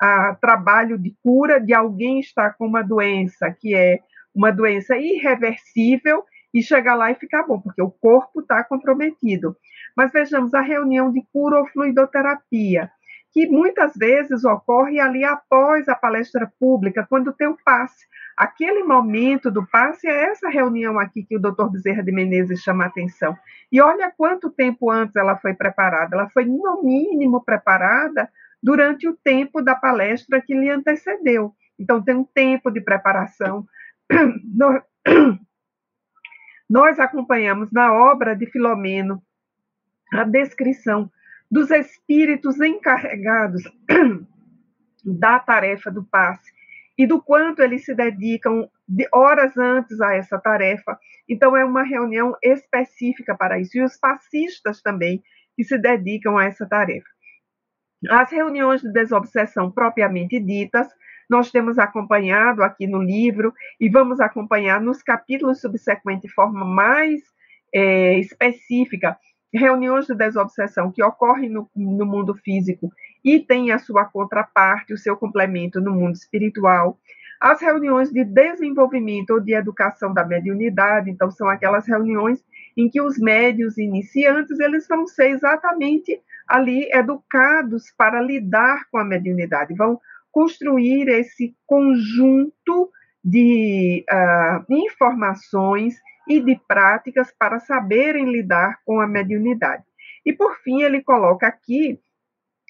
[0.00, 4.00] a, trabalho de cura de alguém estar com uma doença que é
[4.34, 6.24] uma doença irreversível
[6.54, 9.56] e chegar lá e ficar bom, porque o corpo está comprometido.
[9.96, 12.90] Mas vejamos a reunião de cura ou fluidoterapia,
[13.32, 18.06] que muitas vezes ocorre ali após a palestra pública, quando tem o passe.
[18.36, 22.84] Aquele momento do passe é essa reunião aqui que o doutor Bezerra de Menezes chama
[22.84, 23.36] a atenção.
[23.70, 26.14] E olha quanto tempo antes ela foi preparada.
[26.14, 28.28] Ela foi, no mínimo, preparada
[28.62, 31.54] durante o tempo da palestra que lhe antecedeu.
[31.78, 33.66] Então, tem um tempo de preparação.
[36.68, 39.22] Nós acompanhamos na obra de Filomeno
[40.12, 41.10] a descrição
[41.52, 43.62] dos espíritos encarregados
[45.04, 46.50] da tarefa do passe
[46.96, 50.98] e do quanto eles se dedicam de horas antes a essa tarefa.
[51.28, 53.76] Então, é uma reunião específica para isso.
[53.76, 55.22] E os passistas também,
[55.54, 57.08] que se dedicam a essa tarefa.
[58.08, 60.88] As reuniões de desobsessão propriamente ditas,
[61.28, 67.20] nós temos acompanhado aqui no livro e vamos acompanhar nos capítulos subsequentes de forma mais
[67.74, 69.18] é, específica
[69.52, 72.90] reuniões de desobsessão que ocorrem no, no mundo físico
[73.24, 76.98] e têm a sua contraparte, o seu complemento no mundo espiritual.
[77.40, 82.42] As reuniões de desenvolvimento ou de educação da mediunidade, então são aquelas reuniões
[82.76, 89.04] em que os médios iniciantes eles vão ser exatamente ali educados para lidar com a
[89.04, 90.00] mediunidade, vão
[90.30, 92.90] construir esse conjunto
[93.24, 95.94] de uh, informações
[96.28, 99.84] e de práticas para saberem lidar com a mediunidade.
[100.24, 101.98] E, por fim, ele coloca aqui,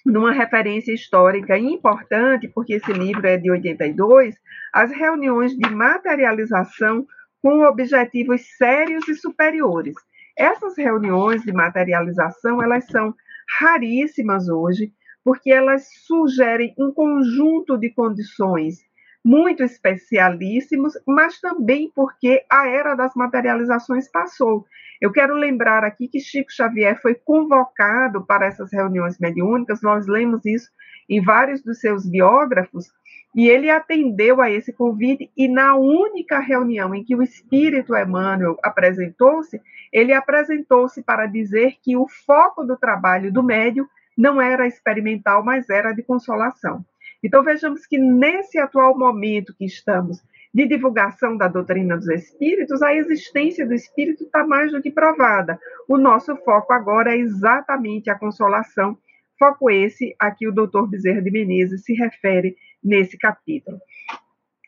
[0.05, 4.35] numa referência histórica importante, porque esse livro é de 82,
[4.73, 7.05] as reuniões de materialização
[7.41, 9.95] com objetivos sérios e superiores.
[10.37, 13.13] Essas reuniões de materialização, elas são
[13.59, 14.91] raríssimas hoje,
[15.23, 18.79] porque elas sugerem um conjunto de condições
[19.23, 24.65] muito especialíssimos, mas também porque a era das materializações passou.
[24.99, 30.45] Eu quero lembrar aqui que Chico Xavier foi convocado para essas reuniões mediúnicas, nós lemos
[30.45, 30.69] isso
[31.09, 32.91] em vários dos seus biógrafos,
[33.35, 38.57] e ele atendeu a esse convite, e na única reunião em que o espírito Emmanuel
[38.63, 39.59] apresentou-se,
[39.91, 45.69] ele apresentou-se para dizer que o foco do trabalho do médium não era experimental, mas
[45.69, 46.85] era de consolação.
[47.23, 50.21] Então vejamos que nesse atual momento que estamos
[50.53, 55.59] de divulgação da doutrina dos espíritos, a existência do espírito está mais do que provada.
[55.87, 58.97] O nosso foco agora é exatamente a consolação,
[59.39, 63.79] foco esse a que o doutor Bezerra de Menezes se refere nesse capítulo.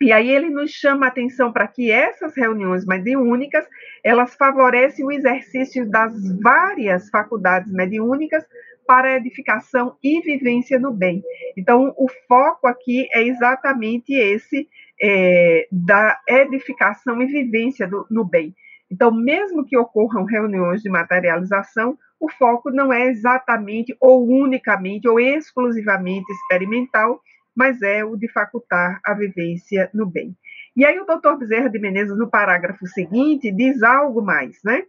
[0.02, 3.66] E aí ele nos chama a atenção para que essas reuniões mediúnicas,
[4.04, 8.44] elas favorecem o exercício das várias faculdades mediúnicas
[8.86, 11.24] para edificação e vivência no bem.
[11.58, 14.68] Então, o foco aqui é exatamente esse
[15.02, 18.56] é, da edificação e vivência do, no bem.
[18.92, 25.20] Então, mesmo que ocorram reuniões de materialização, o foco não é exatamente ou unicamente ou
[25.20, 27.22] exclusivamente experimental,
[27.56, 30.36] mas é o de facultar a vivência no bem.
[30.76, 34.84] E aí o doutor Bezerra de Menezes, no parágrafo seguinte, diz algo mais, né?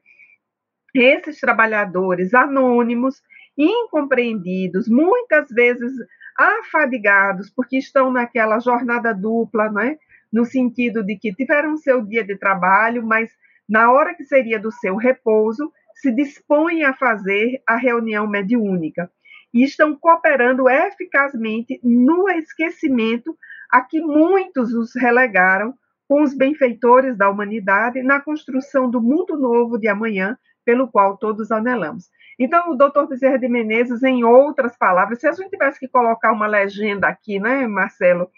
[0.94, 3.22] Esses trabalhadores anônimos
[3.56, 5.92] incompreendidos, muitas vezes
[6.36, 9.96] afadigados, porque estão naquela jornada dupla, né?
[10.32, 13.30] no sentido de que tiveram seu dia de trabalho, mas
[13.68, 19.10] na hora que seria do seu repouso, se dispõem a fazer a reunião mediúnica
[19.52, 23.36] e estão cooperando eficazmente no esquecimento
[23.70, 25.74] a que muitos os relegaram
[26.06, 31.50] com os benfeitores da humanidade na construção do mundo novo de amanhã, pelo qual todos
[31.50, 32.10] anelamos.
[32.38, 36.32] Então, o doutor Bezerra de Menezes, em outras palavras, se a gente tivesse que colocar
[36.32, 38.30] uma legenda aqui, né, Marcelo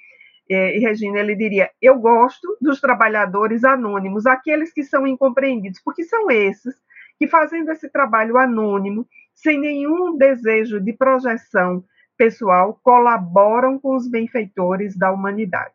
[0.48, 6.30] e Regina, ele diria: Eu gosto dos trabalhadores anônimos, aqueles que são incompreendidos, porque são
[6.30, 6.74] esses
[7.18, 11.84] que, fazendo esse trabalho anônimo, sem nenhum desejo de projeção
[12.16, 15.74] pessoal, colaboram com os benfeitores da humanidade.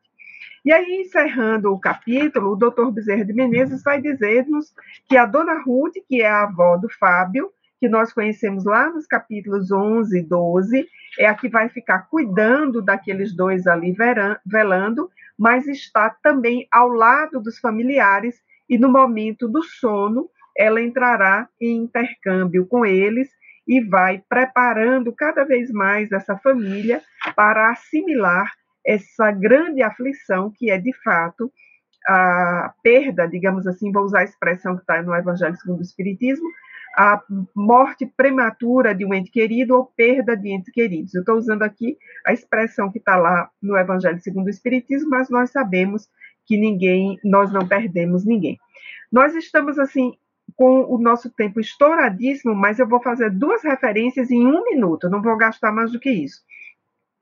[0.65, 4.73] E aí, encerrando o capítulo, o doutor Bezerra de Menezes vai dizer-nos
[5.07, 7.51] que a dona Ruth, que é a avó do Fábio,
[7.83, 10.87] que nós conhecemos lá nos capítulos 11 e 12,
[11.19, 13.93] é a que vai ficar cuidando daqueles dois ali
[14.45, 21.49] velando, mas está também ao lado dos familiares e no momento do sono ela entrará
[21.59, 23.29] em intercâmbio com eles
[23.67, 27.01] e vai preparando cada vez mais essa família
[27.35, 28.49] para assimilar
[28.85, 31.51] essa grande aflição que é, de fato,
[32.07, 36.47] a perda, digamos assim, vou usar a expressão que está no Evangelho segundo o Espiritismo,
[36.95, 37.21] a
[37.55, 41.13] morte prematura de um ente querido ou perda de entes queridos.
[41.13, 45.29] Eu estou usando aqui a expressão que está lá no Evangelho segundo o Espiritismo, mas
[45.29, 46.07] nós sabemos
[46.45, 48.59] que ninguém, nós não perdemos ninguém.
[49.11, 50.13] Nós estamos assim
[50.55, 55.21] com o nosso tempo estouradíssimo, mas eu vou fazer duas referências em um minuto, não
[55.21, 56.41] vou gastar mais do que isso.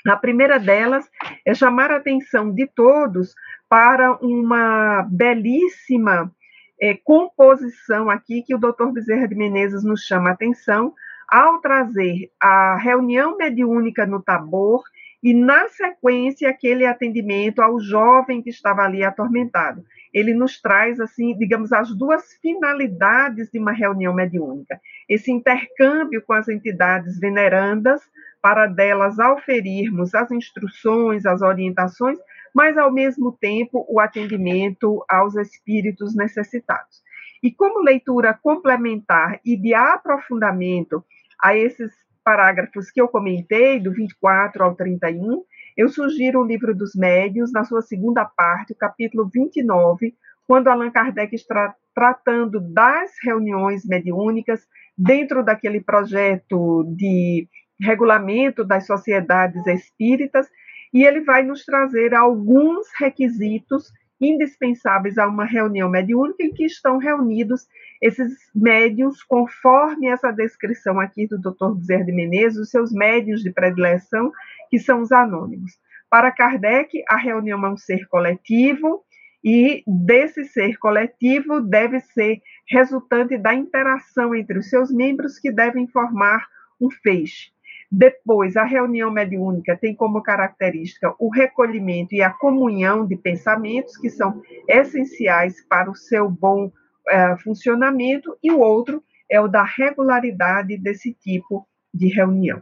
[0.07, 1.09] A primeira delas
[1.45, 3.34] é chamar a atenção de todos
[3.69, 6.34] para uma belíssima
[6.82, 8.91] é, composição aqui que o Dr.
[8.91, 10.93] Bezerra de Menezes nos chama a atenção
[11.29, 14.82] ao trazer a reunião mediúnica no Tabor
[15.23, 19.86] e, na sequência, aquele atendimento ao jovem que estava ali atormentado.
[20.11, 24.82] Ele nos traz, assim, digamos, as duas finalidades de uma reunião mediúnica.
[25.07, 28.01] Esse intercâmbio com as entidades venerandas,
[28.41, 32.17] para delas auferirmos as instruções, as orientações,
[32.53, 37.01] mas, ao mesmo tempo, o atendimento aos espíritos necessitados.
[37.43, 41.03] E como leitura complementar e de aprofundamento
[41.41, 41.91] a esses
[42.23, 45.43] parágrafos que eu comentei, do 24 ao 31,
[45.75, 50.13] eu sugiro o livro dos médios, na sua segunda parte, o capítulo 29,
[50.47, 57.47] quando Allan Kardec está tratando das reuniões mediúnicas dentro daquele projeto de
[57.79, 60.47] regulamento das sociedades espíritas,
[60.93, 66.97] e ele vai nos trazer alguns requisitos indispensáveis a uma reunião mediúnica em que estão
[66.97, 67.67] reunidos
[68.01, 71.75] esses médios, conforme essa descrição aqui do Dr.
[71.75, 74.31] Bezerra de Menezes, os seus médios de predileção,
[74.69, 75.71] que são os anônimos.
[76.09, 79.03] Para Kardec, a reunião é um ser coletivo,
[79.43, 85.87] e desse ser coletivo deve ser resultante da interação entre os seus membros que devem
[85.87, 86.47] formar
[86.79, 87.49] um feixe.
[87.91, 94.09] Depois, a reunião mediúnica tem como característica o recolhimento e a comunhão de pensamentos, que
[94.09, 96.71] são essenciais para o seu bom
[97.09, 102.61] é, funcionamento, e o outro é o da regularidade desse tipo de reunião.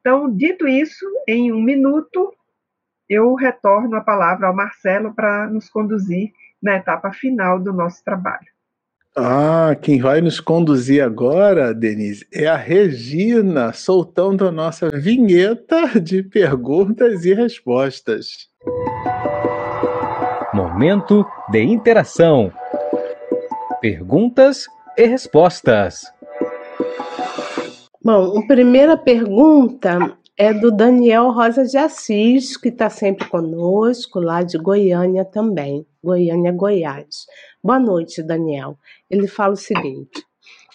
[0.00, 2.32] Então, dito isso, em um minuto,
[3.08, 8.51] eu retorno a palavra ao Marcelo para nos conduzir na etapa final do nosso trabalho.
[9.14, 16.22] Ah, quem vai nos conduzir agora, Denise, é a Regina, soltando a nossa vinheta de
[16.22, 18.48] perguntas e respostas.
[20.54, 22.50] Momento de interação.
[23.82, 26.06] Perguntas e respostas.
[28.02, 34.42] Bom, a primeira pergunta é do Daniel Rosa de Assis, que está sempre conosco, lá
[34.42, 37.26] de Goiânia também, Goiânia, Goiás.
[37.62, 38.76] Boa noite, Daniel.
[39.08, 40.26] Ele fala o seguinte: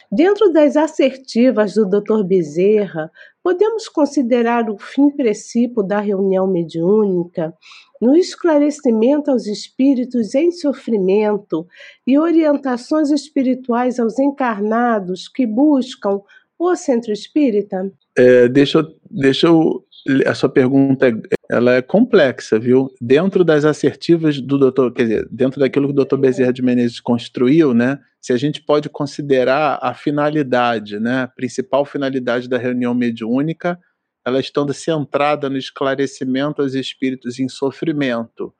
[0.09, 2.23] Dentro das assertivas do Dr.
[2.23, 3.11] Bezerra,
[3.43, 7.53] podemos considerar o fim princípio da reunião mediúnica
[8.01, 11.67] no esclarecimento aos espíritos em sofrimento
[12.05, 16.21] e orientações espirituais aos encarnados que buscam
[16.57, 17.91] o centro espírita?
[18.17, 19.83] É, deixa, deixa eu.
[20.25, 21.07] A sua pergunta
[21.49, 22.93] ela é complexa, viu?
[23.01, 26.99] Dentro das assertivas do doutor, quer dizer, dentro daquilo que o doutor Bezerra de Menezes
[26.99, 27.99] construiu, né?
[28.21, 31.23] Se a gente pode considerar a finalidade, né?
[31.23, 33.77] A principal finalidade da reunião mediúnica,
[34.25, 38.53] ela estando centrada no esclarecimento aos espíritos em sofrimento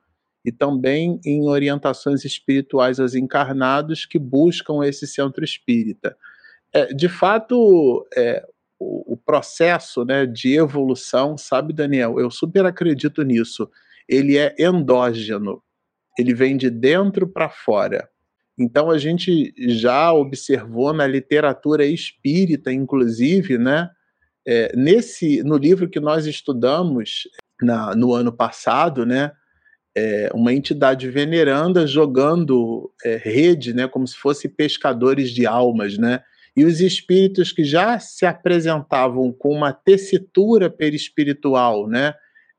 [0.44, 6.16] e também em orientações espirituais aos encarnados que buscam esse centro espírita.
[6.72, 8.42] É, de fato, é,
[8.78, 12.18] o, processo né, de evolução, sabe, Daniel?
[12.18, 13.68] Eu super acredito nisso.
[14.08, 15.62] Ele é endógeno,
[16.18, 18.08] ele vem de dentro para fora.
[18.58, 23.90] Então a gente já observou na literatura espírita, inclusive, né,
[24.46, 27.28] é, nesse no livro que nós estudamos
[27.60, 29.30] na, no ano passado, né,
[29.96, 36.22] é, uma entidade veneranda jogando é, rede, né, como se fosse pescadores de almas, né?
[36.58, 42.14] E os espíritos que já se apresentavam com uma tessitura perispiritual, né,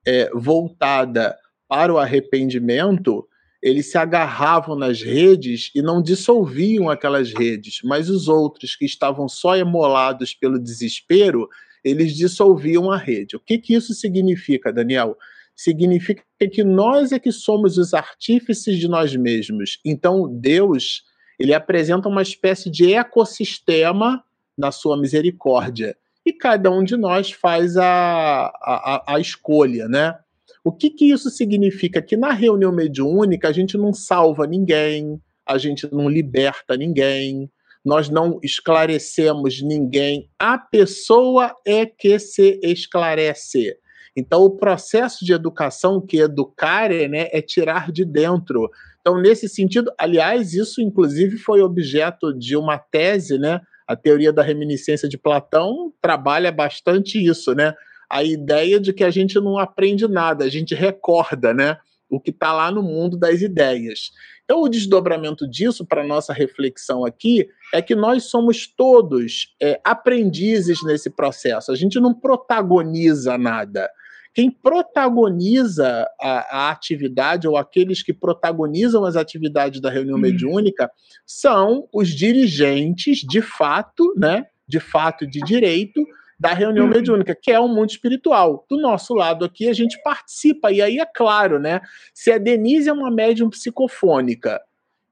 [0.07, 1.35] é, voltada
[1.67, 3.27] para o arrependimento,
[3.61, 9.27] eles se agarravam nas redes e não dissolviam aquelas redes, mas os outros que estavam
[9.27, 11.49] só emolados pelo desespero,
[11.83, 13.35] eles dissolviam a rede.
[13.35, 15.17] O que, que isso significa, Daniel?
[15.53, 19.77] Significa que nós é que somos os artífices de nós mesmos.
[19.83, 21.03] Então, Deus,
[21.39, 24.23] ele apresenta uma espécie de ecossistema
[24.57, 25.95] na sua misericórdia.
[26.25, 30.17] E cada um de nós faz a, a, a escolha, né?
[30.63, 32.01] O que, que isso significa?
[32.01, 37.49] Que na reunião mediúnica a gente não salva ninguém, a gente não liberta ninguém,
[37.83, 43.77] nós não esclarecemos ninguém, a pessoa é que se esclarece.
[44.15, 48.69] Então, o processo de educação, que educar é, né, é tirar de dentro.
[49.01, 53.61] Então, nesse sentido, aliás, isso inclusive foi objeto de uma tese, né?
[53.87, 57.73] A teoria da reminiscência de Platão trabalha bastante isso, né?
[58.09, 61.77] A ideia de que a gente não aprende nada, a gente recorda, né?
[62.09, 64.11] O que está lá no mundo das ideias.
[64.43, 70.83] Então, o desdobramento disso para nossa reflexão aqui é que nós somos todos é, aprendizes
[70.83, 71.71] nesse processo.
[71.71, 73.87] A gente não protagoniza nada.
[74.33, 80.21] Quem protagoniza a, a, atividade ou aqueles que protagonizam as atividades da reunião hum.
[80.21, 80.89] mediúnica
[81.25, 84.45] são os dirigentes de fato, né?
[84.67, 86.05] De fato e de direito
[86.39, 86.89] da reunião hum.
[86.89, 88.65] mediúnica, que é o mundo espiritual.
[88.69, 91.81] Do nosso lado aqui, a gente participa, e aí é claro, né?
[92.13, 94.61] Se a Denise é uma médium psicofônica,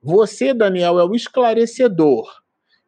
[0.01, 2.29] você, Daniel, é o esclarecedor,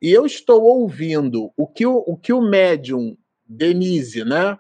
[0.02, 4.58] e eu estou ouvindo o que o, o, que o médium Denise, né,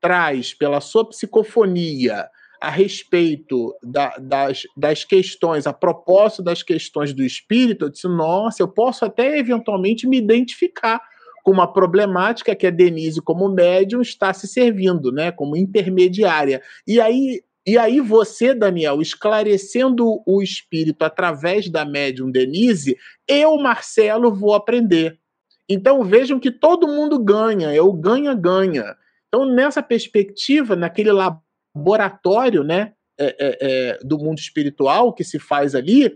[0.00, 2.28] traz pela sua psicofonia
[2.60, 8.62] a respeito da, das, das questões, a propósito das questões do espírito, eu disse, nossa,
[8.62, 11.00] eu posso até eventualmente me identificar
[11.42, 16.60] com uma problemática que a Denise, como médium, está se servindo, né, como intermediária.
[16.86, 22.94] E aí, e aí você, Daniel, esclarecendo o espírito através da médium Denise,
[23.26, 25.18] eu, Marcelo, vou aprender.
[25.66, 28.96] Então vejam que todo mundo ganha, o ganha-ganha.
[29.30, 35.74] Então, nessa perspectiva, naquele laboratório né, é, é, é, do mundo espiritual que se faz
[35.74, 36.12] ali,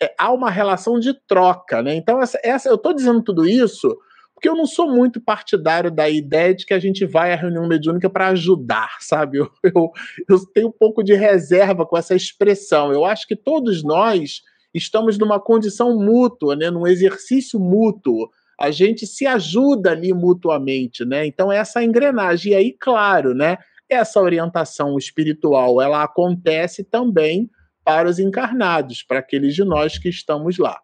[0.00, 1.82] é, há uma relação de troca.
[1.82, 1.94] Né?
[1.94, 3.96] Então, essa, essa eu estou dizendo tudo isso
[4.38, 7.66] porque eu não sou muito partidário da ideia de que a gente vai à reunião
[7.66, 9.38] mediúnica para ajudar, sabe?
[9.38, 9.90] Eu, eu,
[10.28, 12.92] eu, tenho um pouco de reserva com essa expressão.
[12.92, 14.42] Eu acho que todos nós
[14.72, 16.70] estamos numa condição mútua, né?
[16.70, 18.30] num exercício mútuo.
[18.58, 21.24] A gente se ajuda ali mutuamente, né?
[21.26, 22.52] Então, essa engrenagem.
[22.52, 23.58] E aí, claro, né?
[23.88, 27.48] Essa orientação espiritual, ela acontece também
[27.84, 30.78] para os encarnados, para aqueles de nós que estamos lá.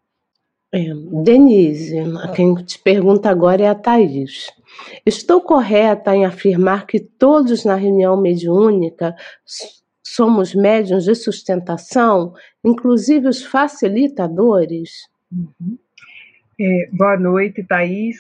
[0.72, 0.92] É,
[1.22, 1.98] Denise,
[2.34, 4.50] quem te pergunta agora é a Thaís.
[5.06, 9.14] Estou correta em afirmar que todos na reunião mediúnica
[10.04, 12.32] somos médiums de sustentação,
[12.64, 14.90] inclusive os facilitadores?
[15.30, 15.78] Uhum.
[16.58, 18.16] É, boa noite, Thaís.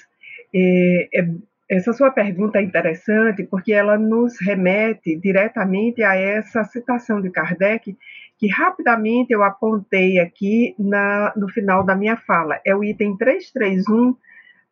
[0.52, 1.28] É, é,
[1.70, 7.96] essa sua pergunta é interessante porque ela nos remete diretamente a essa citação de Kardec
[8.38, 12.60] que rapidamente eu apontei aqui na, no final da minha fala.
[12.64, 14.16] É o item 331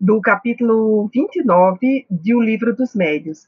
[0.00, 3.44] do capítulo 29 de O Livro dos Médios.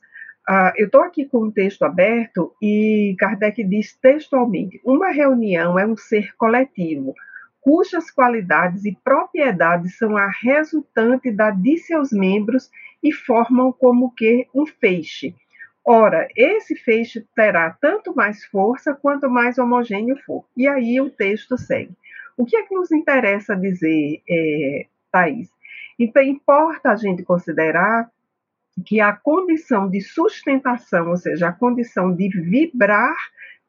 [0.48, 5.86] Uh, eu estou aqui com o texto aberto e Kardec diz textualmente: uma reunião é
[5.86, 7.14] um ser coletivo,
[7.64, 12.70] cujas qualidades e propriedades são a resultante da de seus membros
[13.02, 15.34] e formam como que um feixe.
[15.82, 20.44] Ora, esse feixe terá tanto mais força quanto mais homogêneo for.
[20.54, 21.92] E aí o texto segue.
[22.36, 24.86] O que é que nos interessa dizer, é?
[25.98, 28.10] Então, importa a gente considerar
[28.84, 33.14] que a condição de sustentação, ou seja, a condição de vibrar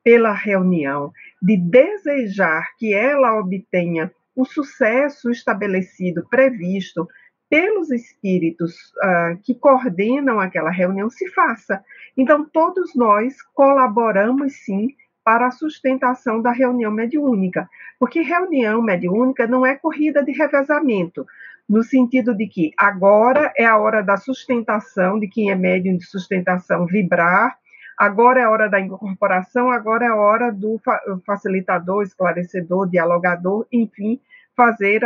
[0.06, 1.12] pela reunião,
[1.42, 7.08] de desejar que ela obtenha o sucesso estabelecido, previsto
[7.50, 11.84] pelos espíritos uh, que coordenam aquela reunião, se faça.
[12.16, 14.90] Então, todos nós colaboramos sim
[15.24, 17.68] para a sustentação da reunião mediúnica,
[18.00, 21.26] porque reunião mediúnica não é corrida de revezamento,
[21.68, 26.06] no sentido de que agora é a hora da sustentação, de quem é médium de
[26.06, 27.58] sustentação vibrar,
[27.98, 30.80] agora é hora da incorporação, agora é hora do
[31.26, 34.20] facilitador, esclarecedor, dialogador, enfim,
[34.56, 35.02] fazer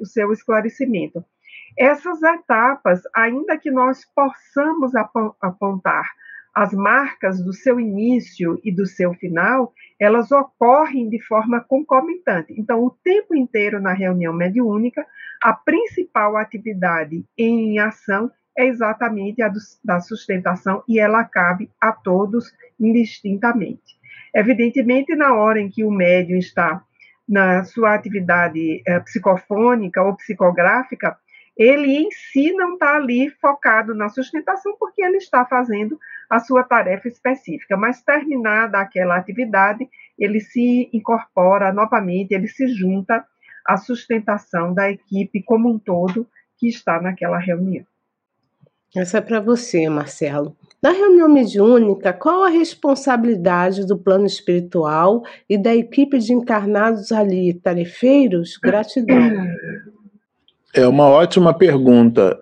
[0.00, 1.24] o seu esclarecimento.
[1.78, 4.92] Essas etapas, ainda que nós possamos
[5.40, 6.10] apontar
[6.54, 12.52] as marcas do seu início e do seu final, elas ocorrem de forma concomitante.
[12.58, 15.06] Então, o tempo inteiro na reunião mediúnica,
[15.40, 18.28] a principal atividade em ação
[18.58, 23.96] é exatamente a do, da sustentação e ela cabe a todos indistintamente.
[24.34, 26.82] Evidentemente, na hora em que o médium está
[27.26, 31.16] na sua atividade é, psicofônica ou psicográfica,
[31.56, 35.98] ele em si não está ali focado na sustentação, porque ele está fazendo
[36.28, 37.76] a sua tarefa específica.
[37.76, 43.24] Mas terminada aquela atividade, ele se incorpora novamente, ele se junta
[43.64, 46.26] à sustentação da equipe como um todo
[46.58, 47.86] que está naquela reunião.
[48.96, 50.56] Essa é para você, Marcelo.
[50.82, 57.52] Na reunião mediúnica, qual a responsabilidade do plano espiritual e da equipe de encarnados ali,
[57.52, 58.56] tarefeiros?
[58.62, 59.44] Gratidão.
[60.72, 62.38] É uma ótima pergunta.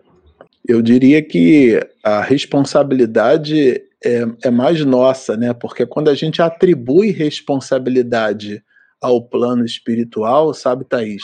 [0.69, 5.55] Eu diria que a responsabilidade é, é mais nossa, né?
[5.55, 8.63] Porque quando a gente atribui responsabilidade
[9.01, 11.23] ao plano espiritual, sabe, Thaís?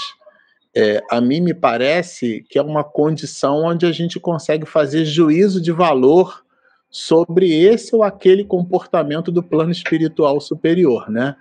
[0.75, 5.61] É, a mim me parece que é uma condição onde a gente consegue fazer juízo
[5.61, 6.43] de valor
[6.91, 11.37] sobre esse ou aquele comportamento do plano espiritual superior, né?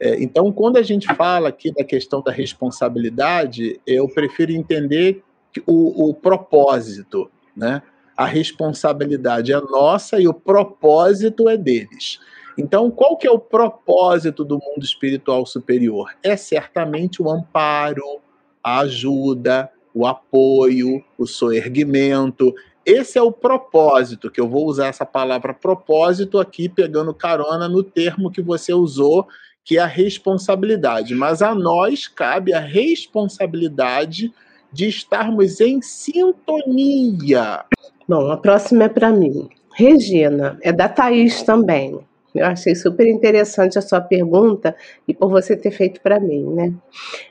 [0.00, 5.22] É, então, quando a gente fala aqui da questão da responsabilidade, eu prefiro entender
[5.66, 7.82] o, o propósito, né?
[8.16, 12.18] A responsabilidade é nossa e o propósito é deles.
[12.58, 16.10] Então, qual que é o propósito do mundo espiritual superior?
[16.22, 18.20] É certamente o amparo,
[18.66, 22.52] a ajuda, o apoio, o soerguimento,
[22.84, 27.84] esse é o propósito, que eu vou usar essa palavra propósito aqui, pegando carona no
[27.84, 29.28] termo que você usou,
[29.64, 31.14] que é a responsabilidade.
[31.14, 34.32] Mas a nós cabe a responsabilidade
[34.72, 37.64] de estarmos em sintonia.
[38.08, 39.48] Bom, a próxima é para mim.
[39.74, 42.00] Regina, é da Thaís também.
[42.38, 44.76] Eu achei super interessante a sua pergunta
[45.06, 46.72] e por você ter feito para mim, né?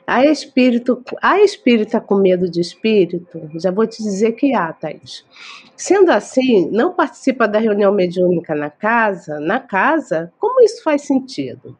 [0.06, 5.24] A espírito, a espírita com medo de espírito, já vou te dizer que há, Thais.
[5.76, 11.76] Sendo assim, não participa da reunião mediúnica na casa, na casa, como isso faz sentido?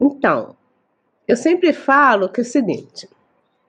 [0.00, 0.56] Então,
[1.26, 3.08] eu sempre falo que é o seguinte,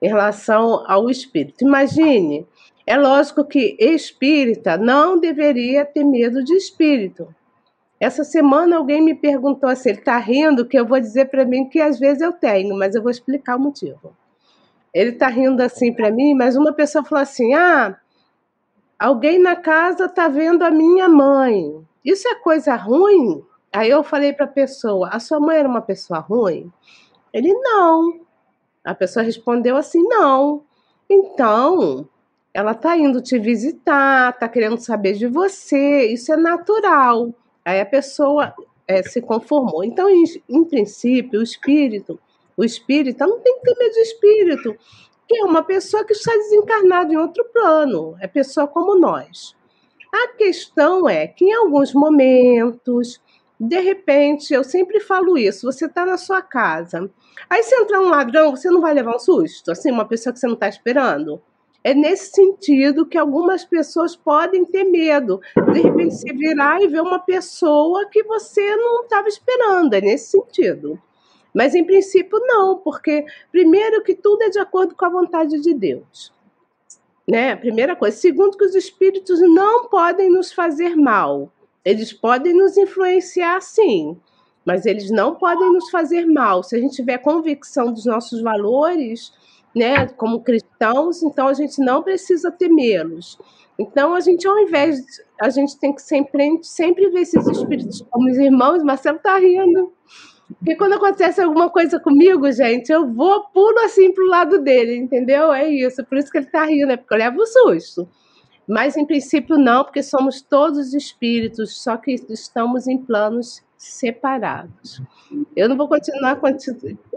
[0.00, 1.64] em relação ao espírito.
[1.64, 2.46] Imagine,
[2.86, 7.32] é lógico que espírita não deveria ter medo de espírito.
[8.00, 11.68] Essa semana alguém me perguntou assim, ele está rindo, que eu vou dizer para mim
[11.68, 14.16] que às vezes eu tenho, mas eu vou explicar o motivo.
[14.92, 17.96] Ele está rindo assim para mim, mas uma pessoa falou assim: ah,
[18.98, 21.86] alguém na casa está vendo a minha mãe.
[22.04, 23.44] Isso é coisa ruim?
[23.72, 26.72] Aí eu falei para a pessoa: a sua mãe era uma pessoa ruim?
[27.32, 28.20] Ele não.
[28.82, 30.64] A pessoa respondeu assim: não.
[31.08, 32.08] Então,
[32.52, 37.32] ela está indo te visitar, está querendo saber de você, isso é natural.
[37.64, 38.54] Aí a pessoa
[38.86, 39.84] é, se conformou.
[39.84, 42.18] Então, em, em, princípio, o espírito,
[42.56, 44.76] o espírita não tem que ter medo de espírito,
[45.28, 49.54] que é uma pessoa que está desencarnada em outro plano, é pessoa como nós.
[50.12, 53.20] A questão é que em alguns momentos,
[53.58, 57.08] de repente, eu sempre falo isso, você está na sua casa,
[57.48, 59.70] aí se entrar um ladrão, você não vai levar um susto?
[59.70, 61.40] Assim, uma pessoa que você não está esperando?
[61.82, 65.40] É nesse sentido que algumas pessoas podem ter medo.
[65.72, 69.94] De repente, se virar e ver uma pessoa que você não estava esperando.
[69.94, 71.00] É nesse sentido.
[71.54, 75.74] Mas, em princípio, não, porque, primeiro, que tudo é de acordo com a vontade de
[75.74, 76.32] Deus.
[77.28, 77.56] Né?
[77.56, 78.16] Primeira coisa.
[78.16, 81.50] Segundo, que os espíritos não podem nos fazer mal.
[81.84, 84.16] Eles podem nos influenciar, sim,
[84.64, 86.62] mas eles não podem nos fazer mal.
[86.62, 89.32] Se a gente tiver convicção dos nossos valores,
[89.74, 93.38] né, como cristãos, então a gente não precisa temê-los.
[93.78, 98.04] Então a gente, ao invés, de, a gente tem que sempre, sempre ver esses espíritos
[98.10, 98.82] como os irmãos.
[98.82, 99.92] Marcelo tá rindo.
[100.58, 105.52] Porque quando acontece alguma coisa comigo, gente, eu vou, pulo assim pro lado dele, entendeu?
[105.52, 106.04] É isso.
[106.04, 108.08] Por isso que ele tá rindo, é porque eu levo o susto.
[108.68, 115.00] Mas em princípio não, porque somos todos espíritos, só que estamos em planos separados.
[115.56, 116.38] Eu não vou continuar,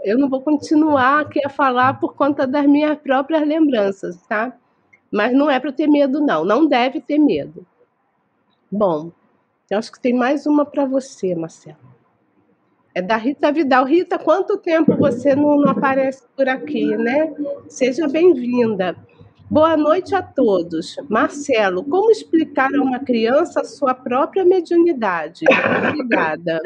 [0.02, 4.56] eu não vou continuar aqui a falar por conta das minhas próprias lembranças, tá?
[5.12, 6.42] Mas não é para ter medo, não.
[6.42, 7.66] Não deve ter medo.
[8.72, 9.12] Bom,
[9.70, 11.76] eu acho que tem mais uma para você, Marcelo.
[12.94, 13.84] É da Rita Vidal.
[13.84, 17.30] Rita, quanto tempo você não, não aparece por aqui, né?
[17.68, 18.96] Seja bem-vinda.
[19.50, 20.96] Boa noite a todos.
[21.08, 25.44] Marcelo, como explicar a uma criança a sua própria mediunidade?
[25.88, 26.60] Obrigada.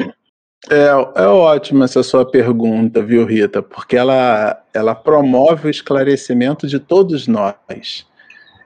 [0.70, 0.88] É,
[1.22, 3.62] é ótima essa sua pergunta, viu, Rita?
[3.62, 8.06] Porque ela, ela promove o esclarecimento de todos nós.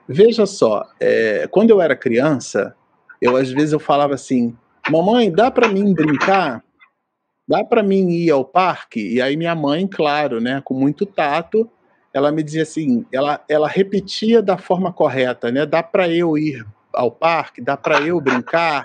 [0.07, 2.75] Veja só, é, quando eu era criança,
[3.21, 4.55] eu às vezes eu falava assim:
[4.89, 6.63] "Mamãe, dá para mim brincar?
[7.47, 11.69] Dá para mim ir ao parque?" E aí minha mãe, claro, né, com muito tato,
[12.13, 15.65] ela me dizia assim, ela ela repetia da forma correta, né?
[15.65, 17.61] "Dá para eu ir ao parque?
[17.61, 18.83] Dá para eu brincar?"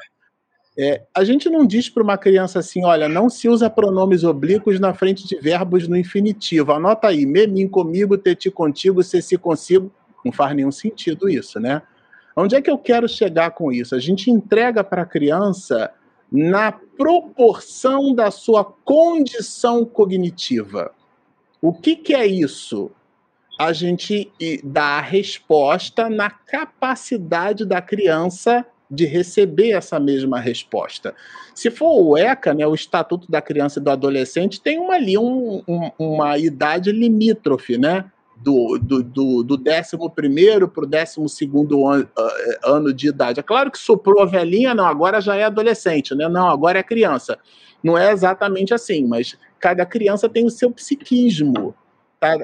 [0.80, 4.78] É, a gente não diz para uma criança assim, olha, não se usa pronomes oblíquos
[4.78, 6.70] na frente de verbos no infinitivo.
[6.70, 9.90] Anota aí, me, mim, comigo, te, ti, contigo, se, se, consigo.
[10.24, 11.82] Não faz nenhum sentido isso, né?
[12.36, 13.96] Onde é que eu quero chegar com isso?
[13.96, 15.90] A gente entrega para a criança
[16.30, 20.92] na proporção da sua condição cognitiva.
[21.60, 22.92] O que, que é isso?
[23.58, 24.30] A gente
[24.62, 31.14] dá a resposta na capacidade da criança de receber essa mesma resposta.
[31.54, 35.18] Se for o ECA, né, o Estatuto da Criança e do Adolescente, tem uma, ali
[35.18, 38.04] um, um, uma idade limítrofe, né?
[38.36, 39.96] Do, do, do, do 11
[40.72, 42.08] para o 12
[42.64, 43.40] ano, de idade.
[43.40, 46.28] É claro que soprou a velhinha, não, agora já é adolescente, né?
[46.28, 47.36] Não, agora é criança.
[47.82, 51.74] Não é exatamente assim, mas cada criança tem o seu psiquismo,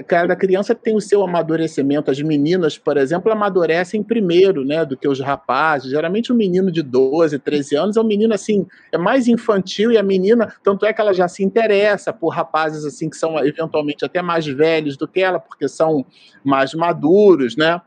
[0.06, 2.08] Cada criança tem o seu amadurecimento.
[2.08, 5.90] As meninas, por exemplo, amadurecem primeiro, né, do que os rapazes.
[5.90, 9.98] Geralmente um menino de 12, 13 anos é um menino assim, é mais infantil e
[9.98, 14.04] a menina, tanto é que ela já se interessa por rapazes assim que são eventualmente
[14.04, 16.06] até mais velhos do que ela, porque são
[16.44, 17.80] mais maduros, né?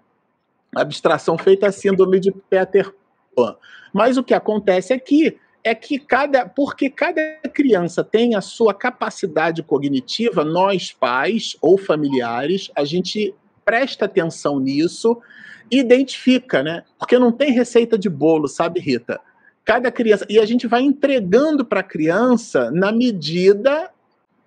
[0.76, 2.94] Abstração feita a síndrome de Peter
[3.34, 3.56] Pan.
[3.94, 5.38] Mas o que acontece é que
[5.68, 7.22] é que cada, porque cada
[7.54, 13.36] criança tem a sua capacidade cognitiva, nós pais ou familiares, a gente
[13.66, 15.22] presta atenção nisso,
[15.70, 16.84] identifica, né?
[16.98, 19.20] Porque não tem receita de bolo, sabe, Rita?
[19.66, 23.92] Cada criança e a gente vai entregando para a criança na medida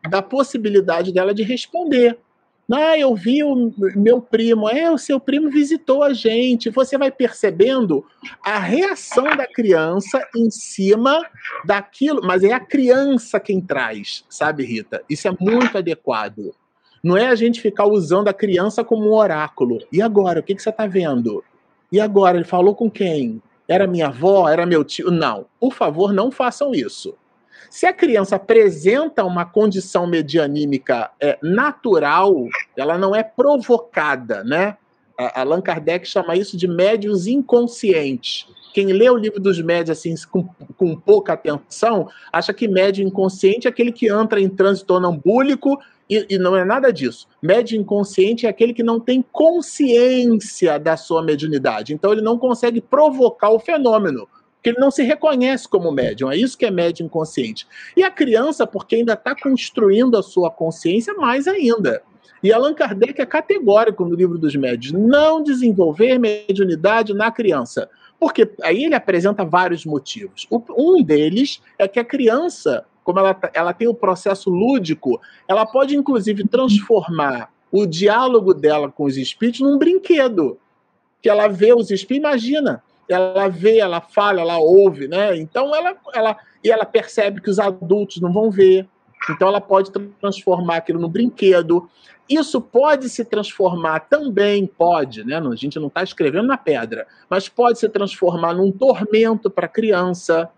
[0.08, 2.18] da possibilidade dela de responder.
[2.72, 4.68] Ah, eu vi o meu primo.
[4.68, 6.70] É, o seu primo visitou a gente.
[6.70, 8.04] Você vai percebendo
[8.44, 11.20] a reação da criança em cima
[11.64, 12.20] daquilo.
[12.22, 15.02] Mas é a criança quem traz, sabe, Rita?
[15.08, 16.54] Isso é muito adequado.
[17.02, 19.78] Não é a gente ficar usando a criança como um oráculo.
[19.90, 20.40] E agora?
[20.40, 21.42] O que, que você está vendo?
[21.90, 22.36] E agora?
[22.36, 23.42] Ele falou com quem?
[23.66, 24.48] Era minha avó?
[24.48, 25.10] Era meu tio?
[25.10, 25.46] Não.
[25.58, 27.14] Por favor, não façam isso.
[27.68, 32.46] Se a criança apresenta uma condição medianímica é, natural,
[32.76, 34.76] ela não é provocada, né?
[35.34, 38.46] Allan Kardec chama isso de médios inconscientes.
[38.72, 43.66] Quem lê o livro dos médios assim, com, com pouca atenção, acha que médio inconsciente
[43.66, 45.78] é aquele que entra em trânsito onambúlico
[46.08, 47.28] e, e, não é nada disso.
[47.42, 51.92] Médio inconsciente é aquele que não tem consciência da sua mediunidade.
[51.92, 54.28] Então ele não consegue provocar o fenômeno
[54.62, 56.30] que ele não se reconhece como médium.
[56.30, 57.66] É isso que é médium inconsciente.
[57.96, 62.02] E a criança, porque ainda está construindo a sua consciência, mais ainda.
[62.42, 67.88] E Allan Kardec é categórico no livro dos médios: não desenvolver mediunidade na criança.
[68.18, 70.46] Porque aí ele apresenta vários motivos.
[70.50, 75.18] Um deles é que a criança, como ela, tá, ela tem o processo lúdico,
[75.48, 80.58] ela pode inclusive transformar o diálogo dela com os espíritos num brinquedo.
[81.22, 82.82] Que ela vê os espíritos, imagina,
[83.12, 85.36] ela vê, ela fala, ela ouve, né?
[85.36, 88.86] Então ela, ela e ela percebe que os adultos não vão ver.
[89.28, 91.88] Então ela pode transformar aquilo no brinquedo.
[92.28, 95.38] Isso pode se transformar também, pode, né?
[95.38, 99.68] A gente não está escrevendo na pedra, mas pode se transformar num tormento para a
[99.68, 100.48] criança,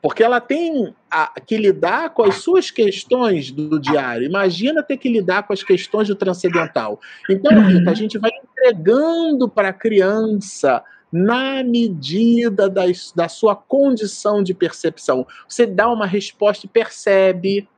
[0.00, 4.26] porque ela tem a, que lidar com as suas questões do diário.
[4.26, 6.98] Imagina ter que lidar com as questões do transcendental.
[7.28, 10.82] Então, Rita, a gente vai entregando para a criança
[11.14, 12.82] na medida da,
[13.14, 15.24] da sua condição de percepção.
[15.48, 17.68] Você dá uma resposta e percebe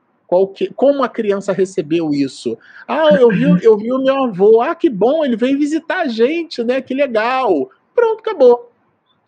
[0.55, 2.57] que, como a criança recebeu isso.
[2.87, 4.59] Ah, eu vi, eu vi o meu avô.
[4.59, 6.81] Ah, que bom, ele veio visitar a gente, né?
[6.81, 7.69] Que legal.
[7.93, 8.71] Pronto, acabou.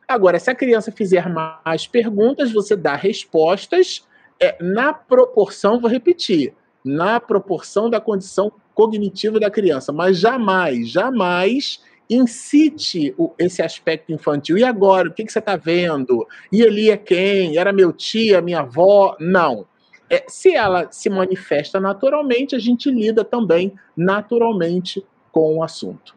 [0.08, 4.08] Agora, se a criança fizer mais perguntas, você dá respostas
[4.40, 11.80] é, na proporção, vou repetir, na proporção da condição cognitiva da criança, mas jamais, jamais
[12.10, 14.58] incite esse aspecto infantil.
[14.58, 16.28] E agora, o que, que você está vendo?
[16.52, 17.58] E ele é quem?
[17.58, 19.16] Era meu tio, minha avó?
[19.20, 19.68] Não.
[20.10, 26.16] É, se ela se manifesta naturalmente, a gente lida também naturalmente com o assunto.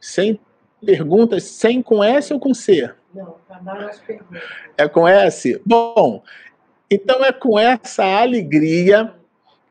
[0.00, 0.40] Sem
[0.84, 2.92] perguntas, sem com S ou com C?
[3.14, 4.42] Não, tá as perguntas.
[4.76, 5.60] É com S?
[5.64, 6.24] Bom,
[6.90, 9.14] então é com essa alegria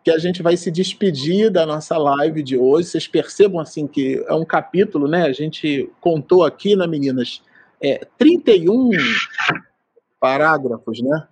[0.04, 2.90] que a gente vai se despedir da nossa live de hoje.
[2.90, 5.24] Vocês percebam assim que é um capítulo, né?
[5.24, 7.42] A gente contou aqui, né, meninas?
[7.82, 8.92] É, 31
[10.20, 11.28] parágrafos, né?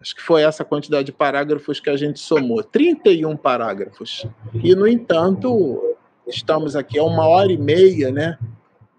[0.00, 2.62] Acho que foi essa quantidade de parágrafos que a gente somou.
[2.62, 4.26] 31 parágrafos.
[4.62, 8.38] E, no entanto, estamos aqui a uma hora e meia, né?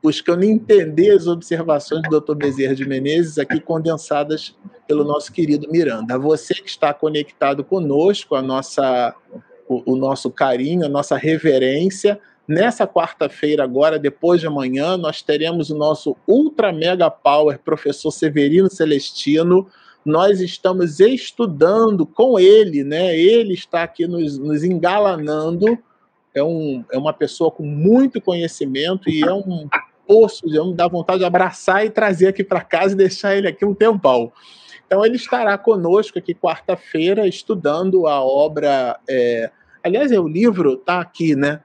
[0.01, 2.35] buscando entender as observações do Dr.
[2.35, 4.55] Bezerra de Menezes aqui condensadas
[4.91, 6.15] pelo nosso querido Miranda.
[6.15, 9.15] A você que está conectado conosco, a nossa,
[9.65, 12.19] o, o nosso carinho, a nossa reverência.
[12.45, 18.69] Nessa quarta-feira, agora, depois de amanhã, nós teremos o nosso Ultra Mega Power professor Severino
[18.69, 19.65] Celestino.
[20.03, 23.17] Nós estamos estudando com ele, né?
[23.17, 25.79] Ele está aqui nos, nos engalanando.
[26.35, 29.69] É, um, é uma pessoa com muito conhecimento e é um
[30.05, 33.63] poço, me dá vontade de abraçar e trazer aqui para casa e deixar ele aqui
[33.63, 34.33] um tempão.
[34.91, 38.99] Então ele estará conosco aqui quarta-feira estudando a obra.
[39.09, 39.49] É...
[39.81, 41.61] Aliás, é o livro está aqui, né?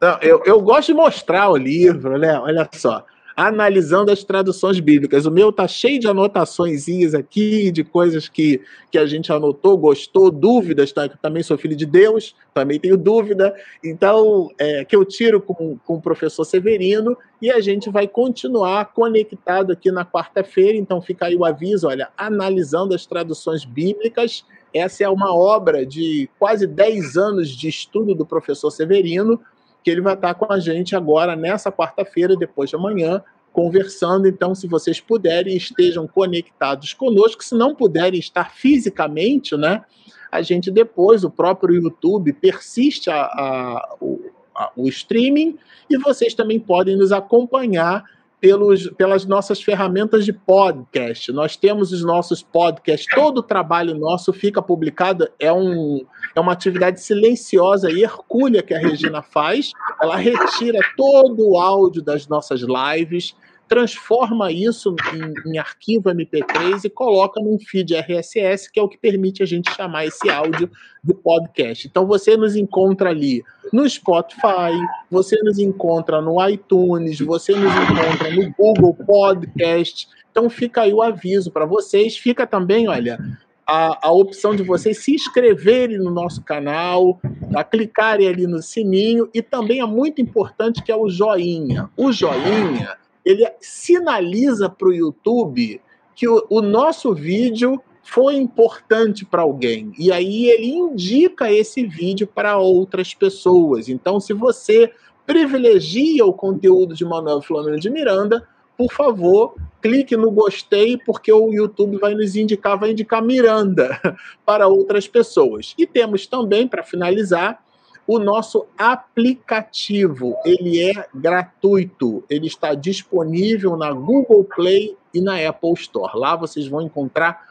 [0.00, 2.38] Não, eu, eu gosto de mostrar o livro, né?
[2.38, 3.04] Olha só
[3.38, 5.24] analisando as traduções bíblicas.
[5.24, 8.60] O meu tá cheio de anotações aqui, de coisas que,
[8.90, 11.08] que a gente anotou, gostou, dúvidas, tá?
[11.08, 13.54] Também sou filho de Deus, também tenho dúvida.
[13.84, 18.86] Então, é, que eu tiro com, com o professor Severino e a gente vai continuar
[18.86, 20.76] conectado aqui na quarta-feira.
[20.76, 24.44] Então, fica aí o aviso: olha, analisando as traduções bíblicas.
[24.74, 29.40] Essa é uma obra de quase 10 anos de estudo do professor Severino
[29.82, 33.22] que ele vai estar com a gente agora nessa quarta-feira, depois de amanhã,
[33.52, 34.28] conversando.
[34.28, 37.42] Então, se vocês puderem, estejam conectados conosco.
[37.44, 39.84] Se não puderem estar fisicamente, né?
[40.30, 46.34] A gente depois, o próprio YouTube persiste a, a, o, a, o streaming e vocês
[46.34, 48.04] também podem nos acompanhar
[48.40, 51.32] pelos, pelas nossas ferramentas de podcast.
[51.32, 56.04] Nós temos os nossos podcasts, todo o trabalho nosso fica publicado, é, um,
[56.34, 59.72] é uma atividade silenciosa e hercúlea que a Regina faz.
[60.00, 63.34] Ela retira todo o áudio das nossas lives,
[63.68, 68.96] transforma isso em, em, arquivo MP3 e coloca num feed RSS, que é o que
[68.96, 70.70] permite a gente chamar esse áudio
[71.04, 71.86] de podcast.
[71.86, 74.72] Então você nos encontra ali no Spotify,
[75.10, 80.08] você nos encontra no iTunes, você nos encontra no Google Podcast.
[80.30, 82.16] Então fica aí o aviso para vocês.
[82.16, 83.18] Fica também, olha,
[83.66, 87.20] a, a, opção de vocês se inscreverem no nosso canal,
[87.54, 91.90] a clicarem ali no sininho e também é muito importante que é o joinha.
[91.94, 92.96] O joinha
[93.28, 95.82] ele sinaliza para o YouTube
[96.14, 99.92] que o, o nosso vídeo foi importante para alguém.
[99.98, 103.90] E aí ele indica esse vídeo para outras pessoas.
[103.90, 104.90] Então, se você
[105.26, 108.48] privilegia o conteúdo de Manuel Flamengo de Miranda,
[108.78, 114.00] por favor, clique no gostei, porque o YouTube vai nos indicar, vai indicar Miranda
[114.46, 115.74] para outras pessoas.
[115.76, 117.62] E temos também, para finalizar,
[118.08, 125.74] o nosso aplicativo, ele é gratuito, ele está disponível na Google Play e na Apple
[125.74, 126.18] Store.
[126.18, 127.46] Lá vocês vão encontrar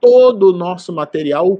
[0.00, 1.58] todo o nosso material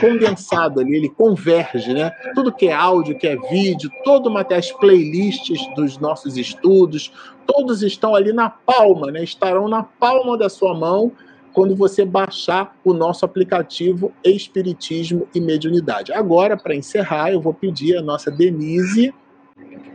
[0.00, 2.12] condensado ali, ele converge, né?
[2.36, 7.12] Tudo que é áudio, que é vídeo, todo o material, as playlists dos nossos estudos,
[7.44, 9.24] todos estão ali na palma, né?
[9.24, 11.10] Estarão na palma da sua mão
[11.52, 16.12] quando você baixar o nosso aplicativo Espiritismo e Mediunidade.
[16.12, 19.14] Agora, para encerrar, eu vou pedir a nossa Denise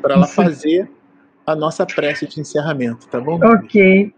[0.01, 0.89] para ela fazer
[1.45, 3.39] a nossa prece de encerramento, tá bom?
[3.43, 4.13] Ok,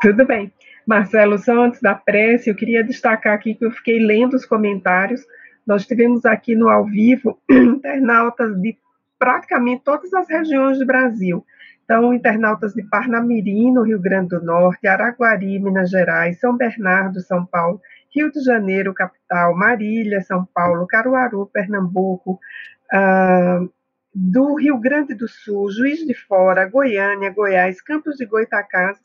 [0.00, 0.52] tudo bem.
[0.86, 5.20] Marcelo, só antes da prece, eu queria destacar aqui que eu fiquei lendo os comentários.
[5.66, 8.78] Nós tivemos aqui no ao vivo internautas de
[9.18, 11.44] praticamente todas as regiões do Brasil.
[11.88, 17.46] Então, internautas de Parnamirim, no Rio Grande do Norte, Araguari, Minas Gerais, São Bernardo, São
[17.46, 17.80] Paulo,
[18.14, 22.38] Rio de Janeiro, capital, Marília, São Paulo, Caruaru, Pernambuco,
[22.92, 23.72] uh,
[24.14, 28.98] do Rio Grande do Sul, Juiz de Fora, Goiânia, Goiás, Campos de Goitacás,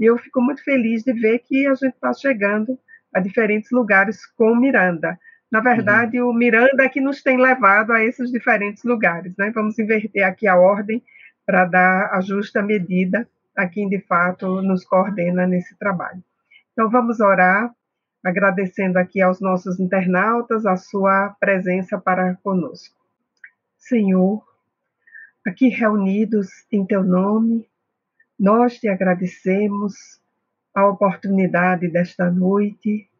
[0.00, 2.78] e eu fico muito feliz de ver que a gente está chegando
[3.12, 5.18] a diferentes lugares com Miranda.
[5.50, 6.30] Na verdade, uhum.
[6.30, 9.36] o Miranda é que nos tem levado a esses diferentes lugares.
[9.36, 9.52] Né?
[9.54, 11.02] Vamos inverter aqui a ordem
[11.52, 16.24] para dar a justa medida a quem de fato nos coordena nesse trabalho.
[16.72, 17.70] Então vamos orar,
[18.24, 22.96] agradecendo aqui aos nossos internautas a sua presença para conosco.
[23.76, 24.42] Senhor,
[25.46, 27.68] aqui reunidos em teu nome,
[28.40, 29.92] nós te agradecemos
[30.74, 33.10] a oportunidade desta noite,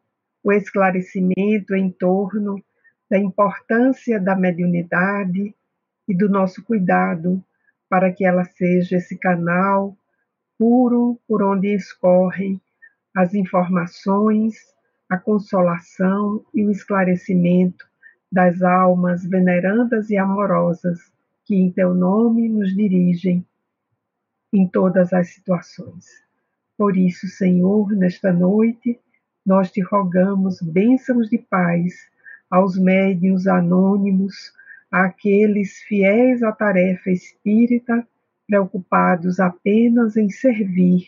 [0.43, 2.59] o esclarecimento em torno
[3.07, 5.53] da importância da mediunidade
[6.07, 7.39] e do nosso cuidado
[7.93, 9.95] para que ela seja esse canal
[10.57, 12.59] puro por onde escorrem
[13.15, 14.55] as informações,
[15.07, 17.85] a consolação e o esclarecimento
[18.31, 20.97] das almas venerandas e amorosas
[21.45, 23.45] que em teu nome nos dirigem
[24.51, 26.07] em todas as situações.
[26.75, 28.99] Por isso, Senhor, nesta noite,
[29.45, 31.93] nós te rogamos bênçãos de paz
[32.49, 34.51] aos médiuns anônimos,
[34.93, 38.07] àqueles fiéis à tarefa espírita
[38.47, 41.07] preocupados apenas em servir,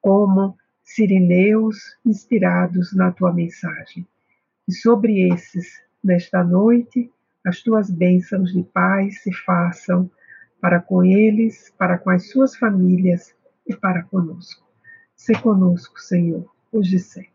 [0.00, 4.04] como sirineus inspirados na tua mensagem.
[4.66, 7.08] E sobre esses, nesta noite,
[7.46, 10.10] as tuas bênçãos de paz se façam
[10.60, 13.32] para com eles, para com as suas famílias
[13.64, 14.66] e para conosco.
[15.14, 17.33] Se conosco, Senhor, hoje e sempre.